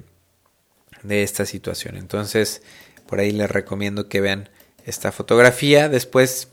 de 1.03 1.23
esta 1.23 1.47
situación. 1.47 1.97
Entonces, 1.97 2.63
por 3.07 3.21
ahí 3.21 3.33
les 3.33 3.51
recomiendo 3.51 4.09
que 4.09 4.21
vean 4.21 4.51
esta 4.89 5.13
fotografía. 5.13 5.89
Después, 5.89 6.49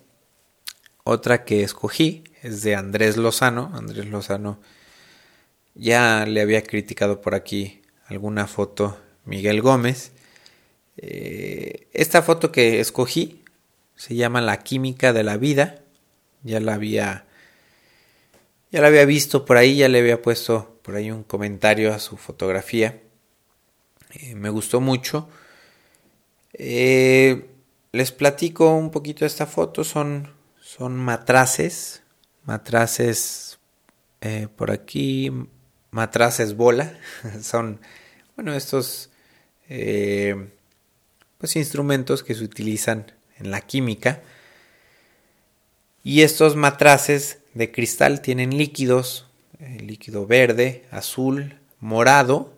otra 1.04 1.46
que 1.46 1.64
escogí 1.64 2.26
es 2.44 2.62
de 2.62 2.76
Andrés 2.76 3.16
Lozano. 3.16 3.72
Andrés 3.74 4.06
Lozano 4.08 4.60
ya 5.74 6.26
le 6.26 6.42
había 6.42 6.62
criticado 6.64 7.22
por 7.22 7.34
aquí 7.34 7.82
alguna 8.08 8.48
foto 8.48 9.00
Miguel 9.24 9.62
Gómez. 9.62 10.12
Eh, 10.98 11.88
esta 11.94 12.22
foto 12.22 12.52
que 12.52 12.82
escogí 12.82 13.44
se 13.96 14.16
llama 14.16 14.42
La 14.42 14.58
química 14.58 15.14
de 15.14 15.24
la 15.24 15.38
vida. 15.38 15.82
Ya 16.44 16.60
la 16.60 16.74
había 16.74 17.26
ya 18.72 18.82
la 18.82 18.88
había 18.88 19.06
visto 19.06 19.46
por 19.46 19.56
ahí, 19.56 19.78
ya 19.78 19.88
le 19.88 20.00
había 20.00 20.22
puesto 20.22 20.80
por 20.82 20.96
ahí 20.96 21.10
un 21.10 21.24
comentario 21.24 21.94
a 21.94 22.00
su 22.00 22.18
fotografía. 22.18 23.02
Eh, 24.12 24.36
me 24.36 24.50
gustó 24.50 24.82
mucho. 24.82 25.30
Eh, 26.52 27.55
les 27.96 28.12
platico 28.12 28.76
un 28.76 28.92
poquito 28.92 29.26
esta 29.26 29.46
foto. 29.46 29.84
Son, 29.84 30.34
son 30.60 30.98
matraces. 30.98 32.04
Matraces 32.44 33.58
eh, 34.20 34.48
por 34.54 34.70
aquí. 34.70 35.32
Matraces 35.92 36.56
bola. 36.56 37.00
son, 37.42 37.80
bueno, 38.36 38.54
estos 38.54 39.12
eh, 39.70 40.50
pues 41.38 41.56
instrumentos 41.56 42.22
que 42.22 42.36
se 42.36 42.44
utilizan 42.44 43.14
en 43.38 43.50
la 43.50 43.62
química. 43.62 44.22
Y 46.04 46.22
estos 46.22 46.58
matraces 46.58 47.40
de 47.54 47.72
cristal 47.72 48.22
tienen 48.22 48.58
líquidos, 48.58 49.28
eh, 49.60 49.80
líquido 49.80 50.28
verde, 50.28 50.86
azul, 50.92 51.60
morado 51.80 52.54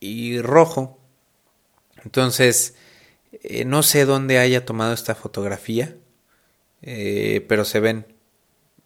y 0.00 0.40
rojo. 0.40 0.98
Entonces, 2.04 2.74
eh, 3.42 3.64
no 3.64 3.82
sé 3.82 4.04
dónde 4.04 4.38
haya 4.38 4.64
tomado 4.64 4.92
esta 4.92 5.14
fotografía, 5.14 5.96
eh, 6.82 7.44
pero 7.48 7.64
se 7.64 7.80
ven 7.80 8.06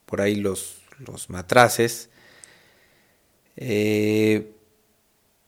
por 0.07 0.21
ahí 0.21 0.35
los, 0.35 0.83
los 0.99 1.31
matraces. 1.31 2.11
Eh, 3.57 4.53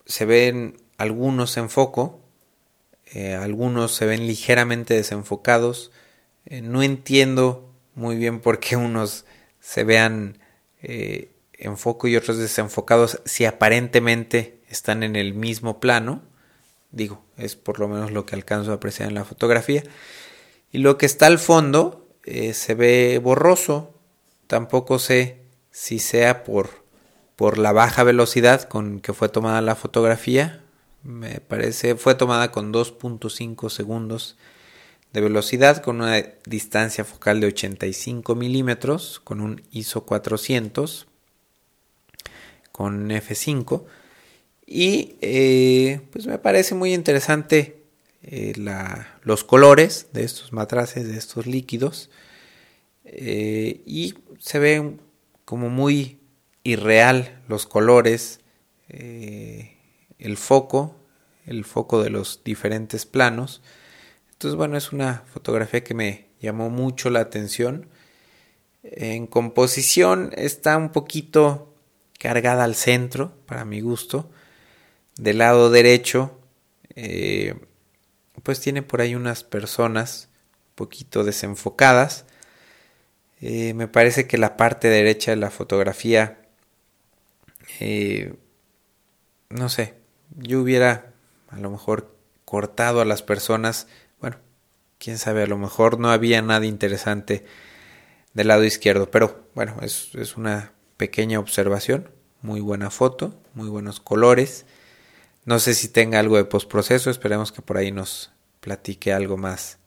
se 0.07 0.25
ven 0.25 0.77
algunos 0.99 1.57
en 1.57 1.71
foco, 1.71 2.21
algunos 3.39 3.95
se 3.95 4.07
ven 4.07 4.27
ligeramente 4.27 4.95
desenfocados. 4.95 5.93
no 6.51 6.83
entiendo 6.83 7.73
muy 7.95 8.17
bien 8.17 8.41
por 8.41 8.59
qué 8.59 8.77
unos 8.77 9.25
se 9.61 9.85
vean 9.85 10.41
en 10.83 11.79
foco 11.79 12.09
y 12.09 12.17
otros 12.17 12.39
desenfocados 12.39 13.23
si 13.25 13.45
aparentemente 13.45 14.61
están 14.69 15.05
en 15.05 15.15
el 15.15 15.33
mismo 15.33 15.79
plano. 15.79 16.23
Digo, 16.95 17.25
es 17.37 17.57
por 17.57 17.81
lo 17.81 17.89
menos 17.89 18.13
lo 18.13 18.25
que 18.25 18.37
alcanzo 18.37 18.71
a 18.71 18.77
apreciar 18.77 19.09
en 19.09 19.17
la 19.17 19.25
fotografía. 19.25 19.83
Y 20.71 20.79
lo 20.79 20.97
que 20.97 21.07
está 21.07 21.27
al 21.27 21.41
fondo 21.41 22.09
eh, 22.23 22.55
se 22.55 22.75
ve 22.75 23.21
borroso. 23.23 23.93
Tampoco 24.47 25.01
sé 25.01 25.43
si 25.73 25.99
sea 25.99 26.45
por, 26.45 26.71
por 27.35 27.59
la 27.59 27.73
baja 27.73 28.05
velocidad 28.05 28.63
con 28.63 29.01
que 29.01 29.13
fue 29.13 29.29
tomada 29.29 29.61
la 29.61 29.75
fotografía. 29.75 30.63
Me 31.03 31.41
parece, 31.41 31.97
fue 31.97 32.15
tomada 32.15 32.53
con 32.53 32.73
2.5 32.73 33.71
segundos 33.71 34.37
de 35.13 35.21
velocidad, 35.21 35.83
con 35.83 36.01
una 36.01 36.23
distancia 36.47 37.05
focal 37.05 37.41
de 37.41 37.49
85 37.49 38.37
milímetros, 38.37 39.21
con 39.23 39.41
un 39.41 39.63
ISO 39.73 40.05
400, 40.05 41.09
con 42.71 43.11
F5 43.11 43.85
y 44.67 45.17
eh, 45.21 46.01
pues 46.11 46.27
me 46.27 46.39
parece 46.39 46.75
muy 46.75 46.95
interesante 46.95 47.83
eh, 48.23 48.55
los 49.23 49.45
colores 49.45 50.09
de 50.13 50.25
estos 50.25 50.53
matraces, 50.53 51.07
de 51.07 51.19
estos 51.19 51.47
líquidos. 51.47 52.11
Eh, 53.05 53.83
y 53.85 54.15
se 54.39 54.59
ven 54.59 55.01
como 55.45 55.69
muy 55.69 56.19
irreal 56.63 57.43
los 57.49 57.67
colores, 57.67 58.41
el 58.89 60.37
foco, 60.37 60.97
el 61.47 61.65
foco 61.65 62.03
de 62.03 62.11
los 62.11 62.43
diferentes 62.45 63.05
planos. 63.05 63.61
Entonces, 64.33 64.57
bueno, 64.57 64.79
es 64.79 64.93
una 64.93 65.25
fotografía 65.33 65.85
que 65.85 65.95
me 65.95 66.29
llamó 66.41 66.71
mucho 66.71 67.11
la 67.11 67.21
atención. 67.21 67.89
En 68.83 69.27
composición 69.27 70.31
está 70.37 70.79
un 70.79 70.91
poquito 70.91 71.75
cargada 72.19 72.65
al 72.65 72.75
centro, 72.75 73.37
para 73.47 73.67
mi 73.67 73.81
gusto. 73.81 74.31
Del 75.17 75.39
lado 75.39 75.71
derecho, 75.71 76.41
eh, 76.97 77.55
pues 78.43 78.61
tiene 78.61 78.83
por 78.83 79.01
ahí 79.01 79.15
unas 79.15 79.45
personas 79.45 80.29
un 80.69 80.75
poquito 80.75 81.25
desenfocadas. 81.25 82.27
Eh, 83.41 83.75
me 83.75 83.89
parece 83.89 84.27
que 84.27 84.39
la 84.39 84.57
parte 84.57 84.89
derecha 84.89 85.31
de 85.33 85.37
la 85.37 85.51
fotografía, 85.51 86.39
eh, 87.81 88.35
no 89.51 89.69
sé, 89.69 89.95
yo 90.37 90.61
hubiera 90.61 91.13
a 91.49 91.59
lo 91.59 91.71
mejor 91.71 92.17
cortado 92.45 93.01
a 93.01 93.05
las 93.05 93.23
personas, 93.23 93.87
bueno, 94.21 94.39
quién 94.99 95.19
sabe, 95.19 95.43
a 95.43 95.47
lo 95.47 95.59
mejor 95.59 96.01
no 96.01 96.11
había 96.11 96.43
nada 96.43 96.67
interesante 96.67 97.45
del 98.33 98.49
lado 98.49 98.65
izquierdo, 98.65 99.11
pero 99.11 99.47
bueno, 99.55 99.77
es, 99.83 100.15
es 100.15 100.37
una 100.37 100.73
pequeña 100.97 101.39
observación, 101.39 102.11
muy 102.43 102.61
buena 102.61 102.91
foto, 102.91 103.41
muy 103.55 103.69
buenos 103.69 104.01
colores. 104.01 104.67
No 105.45 105.59
sé 105.59 105.75
si 105.75 105.89
tenga 105.89 106.19
algo 106.19 106.37
de 106.37 106.45
postproceso, 106.45 107.11
esperemos 107.11 107.53
que 107.53 107.63
por 107.63 107.77
ahí 107.77 107.93
nos 107.93 108.31
platique 108.61 109.13
algo 109.13 109.37
más 109.37 109.79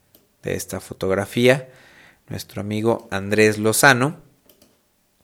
de 0.44 0.56
esta 0.56 0.80
fotografía 0.80 1.70
nuestro 2.30 2.62
amigo 2.62 3.08
Andrés 3.12 3.58
Lozano. 3.58 4.18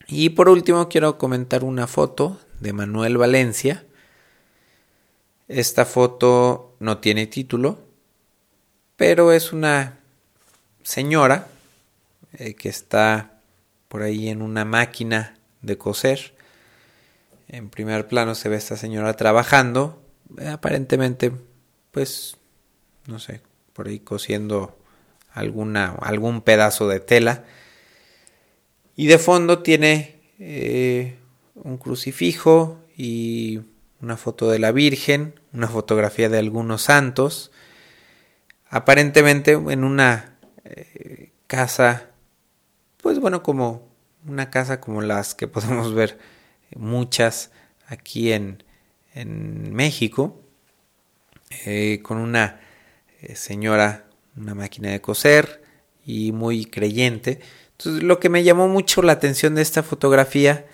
Y 0.08 0.30
por 0.30 0.50
último 0.50 0.90
quiero 0.90 1.18
comentar 1.18 1.64
una 1.64 1.88
foto 1.88 2.40
de 2.60 2.74
Manuel 2.74 3.18
Valencia. 3.18 3.86
Esta 5.48 5.86
foto 5.86 6.76
no 6.80 7.00
tiene 7.00 7.28
título, 7.28 7.80
pero 8.96 9.32
es 9.32 9.54
una 9.54 10.00
señora 10.84 11.48
eh, 12.34 12.56
que 12.56 12.70
está 12.70 13.40
por 13.88 14.02
ahí 14.02 14.30
en 14.30 14.42
una 14.42 14.66
máquina 14.66 15.38
de 15.62 15.78
coser. 15.78 16.34
En 17.48 17.70
primer 17.70 18.08
plano 18.08 18.36
se 18.36 18.50
ve 18.50 18.56
esta 18.56 18.78
señora 18.78 19.14
trabajando, 19.16 20.02
aparentemente, 20.52 21.32
pues, 21.92 22.38
no 23.08 23.20
sé, 23.20 23.42
por 23.74 23.88
ahí 23.88 24.00
cosiendo 24.00 24.78
alguna, 25.32 25.96
algún 26.02 26.42
pedazo 26.42 26.88
de 26.88 27.00
tela. 27.00 27.46
Y 28.96 29.08
de 29.08 29.18
fondo 29.18 29.64
tiene 29.64 30.20
eh, 30.40 31.18
un 31.56 31.78
crucifijo 31.78 32.80
y 32.96 33.62
una 34.02 34.18
foto 34.18 34.50
de 34.50 34.60
la 34.60 34.72
Virgen, 34.72 35.40
una 35.54 35.68
fotografía 35.68 36.30
de 36.30 36.38
algunos 36.38 36.84
santos, 36.84 37.52
aparentemente 38.70 39.52
en 39.54 39.84
una 39.84 40.38
eh, 40.66 41.32
casa, 41.48 42.10
pues 43.02 43.20
bueno, 43.20 43.44
como 43.44 43.88
una 44.28 44.50
casa 44.50 44.80
como 44.80 45.02
las 45.02 45.36
que 45.36 45.48
podemos 45.48 45.94
ver 45.94 46.20
muchas 46.76 47.52
aquí 47.88 48.32
en, 48.32 48.63
en 49.14 49.74
México, 49.74 50.42
eh, 51.66 52.00
con 52.04 52.18
una 52.18 52.60
señora 53.36 54.06
una 54.36 54.56
máquina 54.56 54.90
de 54.90 55.02
coser 55.02 55.62
y 56.06 56.32
muy 56.32 56.66
creyente. 56.66 57.40
Entonces, 57.72 58.04
lo 58.04 58.20
que 58.20 58.30
me 58.30 58.44
llamó 58.44 58.68
mucho 58.68 59.02
la 59.02 59.14
atención 59.14 59.56
de 59.56 59.62
esta 59.62 59.84
fotografía 59.84 60.66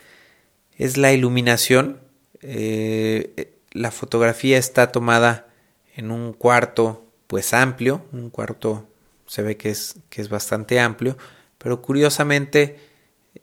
es 0.78 0.98
la 0.98 1.14
iluminación. 1.14 2.00
Eh, 2.42 3.54
la 3.72 3.92
fotografía 3.92 4.58
está 4.58 4.92
tomada 4.92 5.48
en 5.96 6.12
un 6.12 6.34
cuarto 6.34 7.06
pues 7.28 7.54
amplio, 7.54 8.06
un 8.12 8.30
cuarto 8.30 8.88
se 9.28 9.44
ve 9.44 9.58
que 9.58 9.70
es, 9.70 9.98
que 10.10 10.22
es 10.22 10.30
bastante 10.30 10.80
amplio, 10.80 11.18
pero 11.60 11.82
curiosamente 11.82 12.80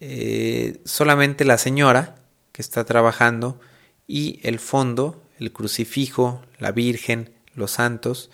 eh, 0.00 0.80
solamente 0.84 1.44
la 1.44 1.58
señora 1.58 2.16
que 2.50 2.62
está 2.62 2.84
trabajando 2.84 3.60
y 4.06 4.40
el 4.42 4.58
fondo, 4.58 5.22
el 5.38 5.52
crucifijo, 5.52 6.42
la 6.58 6.72
Virgen, 6.72 7.34
los 7.54 7.72
santos, 7.72 8.30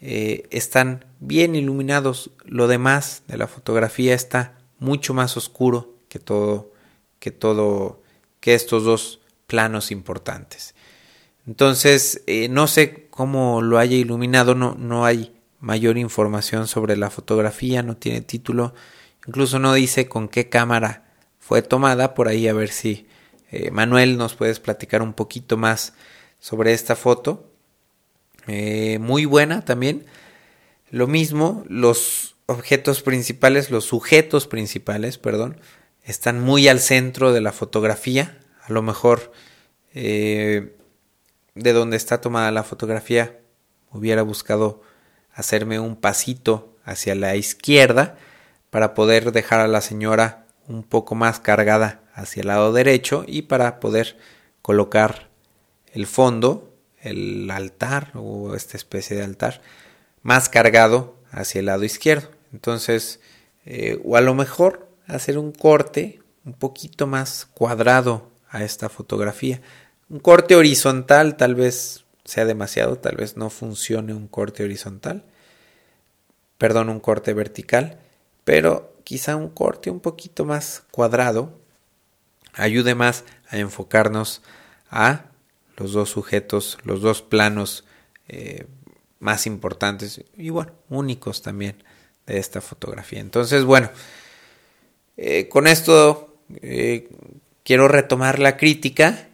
eh, 0.00 0.46
están 0.50 1.04
bien 1.20 1.54
iluminados. 1.54 2.30
Lo 2.44 2.68
demás 2.68 3.22
de 3.26 3.36
la 3.36 3.48
fotografía 3.48 4.14
está 4.14 4.58
mucho 4.78 5.14
más 5.14 5.36
oscuro 5.36 5.94
que 6.08 6.18
todo, 6.18 6.72
que 7.18 7.30
todo, 7.30 8.02
que 8.40 8.54
estos 8.54 8.84
dos 8.84 9.20
planos 9.46 9.90
importantes. 9.90 10.74
Entonces, 11.46 12.22
eh, 12.26 12.48
no 12.48 12.66
sé 12.66 13.08
cómo 13.10 13.62
lo 13.62 13.78
haya 13.78 13.96
iluminado, 13.96 14.54
no, 14.54 14.74
no 14.78 15.04
hay 15.04 15.34
mayor 15.60 15.98
información 15.98 16.68
sobre 16.68 16.96
la 16.96 17.10
fotografía, 17.10 17.82
no 17.82 17.96
tiene 17.96 18.20
título, 18.20 18.74
incluso 19.26 19.58
no 19.58 19.72
dice 19.74 20.08
con 20.08 20.28
qué 20.28 20.48
cámara 20.48 21.08
fue 21.38 21.62
tomada, 21.62 22.14
por 22.14 22.28
ahí 22.28 22.46
a 22.46 22.52
ver 22.52 22.68
si 22.68 23.06
eh, 23.50 23.70
Manuel 23.70 24.18
nos 24.18 24.34
puedes 24.34 24.60
platicar 24.60 25.02
un 25.02 25.14
poquito 25.14 25.56
más 25.56 25.94
sobre 26.38 26.72
esta 26.72 26.96
foto. 26.96 27.50
Eh, 28.46 28.98
muy 29.00 29.24
buena 29.24 29.64
también. 29.64 30.06
Lo 30.90 31.06
mismo, 31.06 31.64
los 31.68 32.36
objetos 32.46 33.02
principales, 33.02 33.70
los 33.70 33.84
sujetos 33.84 34.46
principales, 34.46 35.18
perdón, 35.18 35.60
están 36.02 36.40
muy 36.40 36.68
al 36.68 36.80
centro 36.80 37.32
de 37.32 37.40
la 37.40 37.52
fotografía. 37.52 38.38
A 38.62 38.72
lo 38.72 38.82
mejor 38.82 39.32
eh, 39.94 40.76
de 41.54 41.72
donde 41.72 41.96
está 41.96 42.20
tomada 42.20 42.50
la 42.50 42.64
fotografía 42.64 43.38
hubiera 43.90 44.22
buscado 44.22 44.82
hacerme 45.32 45.80
un 45.80 45.96
pasito 45.96 46.76
hacia 46.84 47.14
la 47.14 47.36
izquierda 47.36 48.16
para 48.70 48.94
poder 48.94 49.32
dejar 49.32 49.60
a 49.60 49.68
la 49.68 49.80
señora 49.80 50.46
un 50.66 50.82
poco 50.82 51.14
más 51.14 51.40
cargada 51.40 52.02
hacia 52.18 52.40
el 52.40 52.48
lado 52.48 52.72
derecho 52.72 53.24
y 53.26 53.42
para 53.42 53.80
poder 53.80 54.18
colocar 54.60 55.28
el 55.92 56.06
fondo 56.06 56.74
el 57.00 57.50
altar 57.50 58.10
o 58.14 58.54
esta 58.54 58.76
especie 58.76 59.16
de 59.16 59.22
altar 59.22 59.62
más 60.22 60.48
cargado 60.48 61.14
hacia 61.30 61.60
el 61.60 61.66
lado 61.66 61.84
izquierdo. 61.84 62.28
Entonces, 62.52 63.20
eh, 63.64 64.00
o 64.04 64.16
a 64.16 64.20
lo 64.20 64.34
mejor 64.34 64.88
hacer 65.06 65.38
un 65.38 65.52
corte 65.52 66.20
un 66.44 66.54
poquito 66.54 67.06
más 67.06 67.46
cuadrado 67.46 68.30
a 68.50 68.64
esta 68.64 68.88
fotografía. 68.88 69.60
Un 70.08 70.18
corte 70.18 70.56
horizontal 70.56 71.36
tal 71.36 71.54
vez 71.54 72.04
sea 72.24 72.44
demasiado, 72.44 72.96
tal 72.96 73.16
vez 73.16 73.36
no 73.36 73.50
funcione 73.50 74.12
un 74.12 74.26
corte 74.26 74.64
horizontal. 74.64 75.24
Perdón, 76.56 76.88
un 76.88 76.98
corte 76.98 77.32
vertical, 77.32 78.00
pero 78.44 78.96
quizá 79.04 79.36
un 79.36 79.50
corte 79.50 79.90
un 79.90 80.00
poquito 80.00 80.44
más 80.44 80.82
cuadrado 80.90 81.57
ayude 82.58 82.94
más 82.94 83.24
a 83.48 83.58
enfocarnos 83.58 84.42
a 84.90 85.24
los 85.76 85.92
dos 85.92 86.10
sujetos, 86.10 86.78
los 86.84 87.00
dos 87.00 87.22
planos 87.22 87.84
eh, 88.28 88.66
más 89.20 89.46
importantes 89.46 90.22
y 90.36 90.50
bueno, 90.50 90.72
únicos 90.88 91.42
también 91.42 91.82
de 92.26 92.38
esta 92.38 92.60
fotografía. 92.60 93.20
Entonces, 93.20 93.64
bueno, 93.64 93.90
eh, 95.16 95.48
con 95.48 95.66
esto 95.66 96.36
eh, 96.62 97.08
quiero 97.64 97.88
retomar 97.88 98.38
la 98.38 98.56
crítica. 98.56 99.28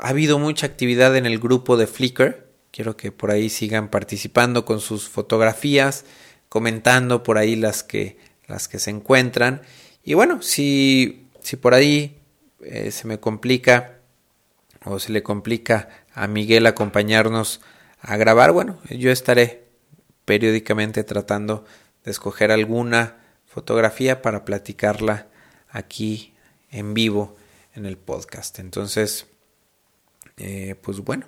ha 0.00 0.08
habido 0.08 0.38
mucha 0.38 0.66
actividad 0.66 1.16
en 1.16 1.26
el 1.26 1.38
grupo 1.38 1.76
de 1.76 1.86
Flickr. 1.86 2.48
Quiero 2.70 2.96
que 2.96 3.12
por 3.12 3.30
ahí 3.30 3.50
sigan 3.50 3.90
participando 3.90 4.64
con 4.64 4.80
sus 4.80 5.08
fotografías, 5.08 6.04
comentando 6.48 7.22
por 7.22 7.36
ahí 7.36 7.54
las 7.54 7.82
que, 7.82 8.16
las 8.46 8.66
que 8.66 8.78
se 8.78 8.90
encuentran. 8.90 9.62
Y 10.02 10.14
bueno, 10.14 10.42
si, 10.42 11.21
si 11.42 11.56
por 11.56 11.74
ahí 11.74 12.18
se 12.90 13.06
me 13.08 13.18
complica 13.18 13.98
o 14.84 14.98
se 14.98 15.12
le 15.12 15.22
complica 15.22 15.88
a 16.14 16.26
Miguel 16.26 16.66
acompañarnos 16.66 17.60
a 18.00 18.16
grabar, 18.16 18.52
bueno, 18.52 18.78
yo 18.88 19.10
estaré 19.10 19.64
periódicamente 20.24 21.04
tratando 21.04 21.64
de 22.04 22.10
escoger 22.10 22.50
alguna 22.50 23.16
fotografía 23.46 24.22
para 24.22 24.44
platicarla 24.44 25.26
aquí 25.70 26.32
en 26.70 26.94
vivo 26.94 27.36
en 27.74 27.86
el 27.86 27.96
podcast. 27.96 28.58
Entonces, 28.58 29.26
eh, 30.36 30.74
pues 30.80 31.00
bueno, 31.00 31.26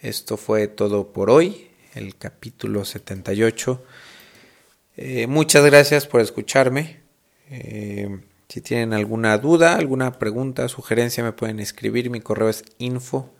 esto 0.00 0.36
fue 0.36 0.68
todo 0.68 1.12
por 1.12 1.30
hoy, 1.30 1.70
el 1.94 2.16
capítulo 2.16 2.84
78. 2.84 3.84
Eh, 4.96 5.26
muchas 5.26 5.64
gracias 5.64 6.06
por 6.06 6.20
escucharme. 6.20 7.00
Eh, 7.50 8.20
si 8.52 8.60
tienen 8.60 8.92
alguna 8.92 9.38
duda, 9.38 9.76
alguna 9.76 10.18
pregunta, 10.18 10.68
sugerencia, 10.68 11.24
me 11.24 11.32
pueden 11.32 11.58
escribir. 11.58 12.10
Mi 12.10 12.20
correo 12.20 12.50
es 12.50 12.64
info 12.76 13.30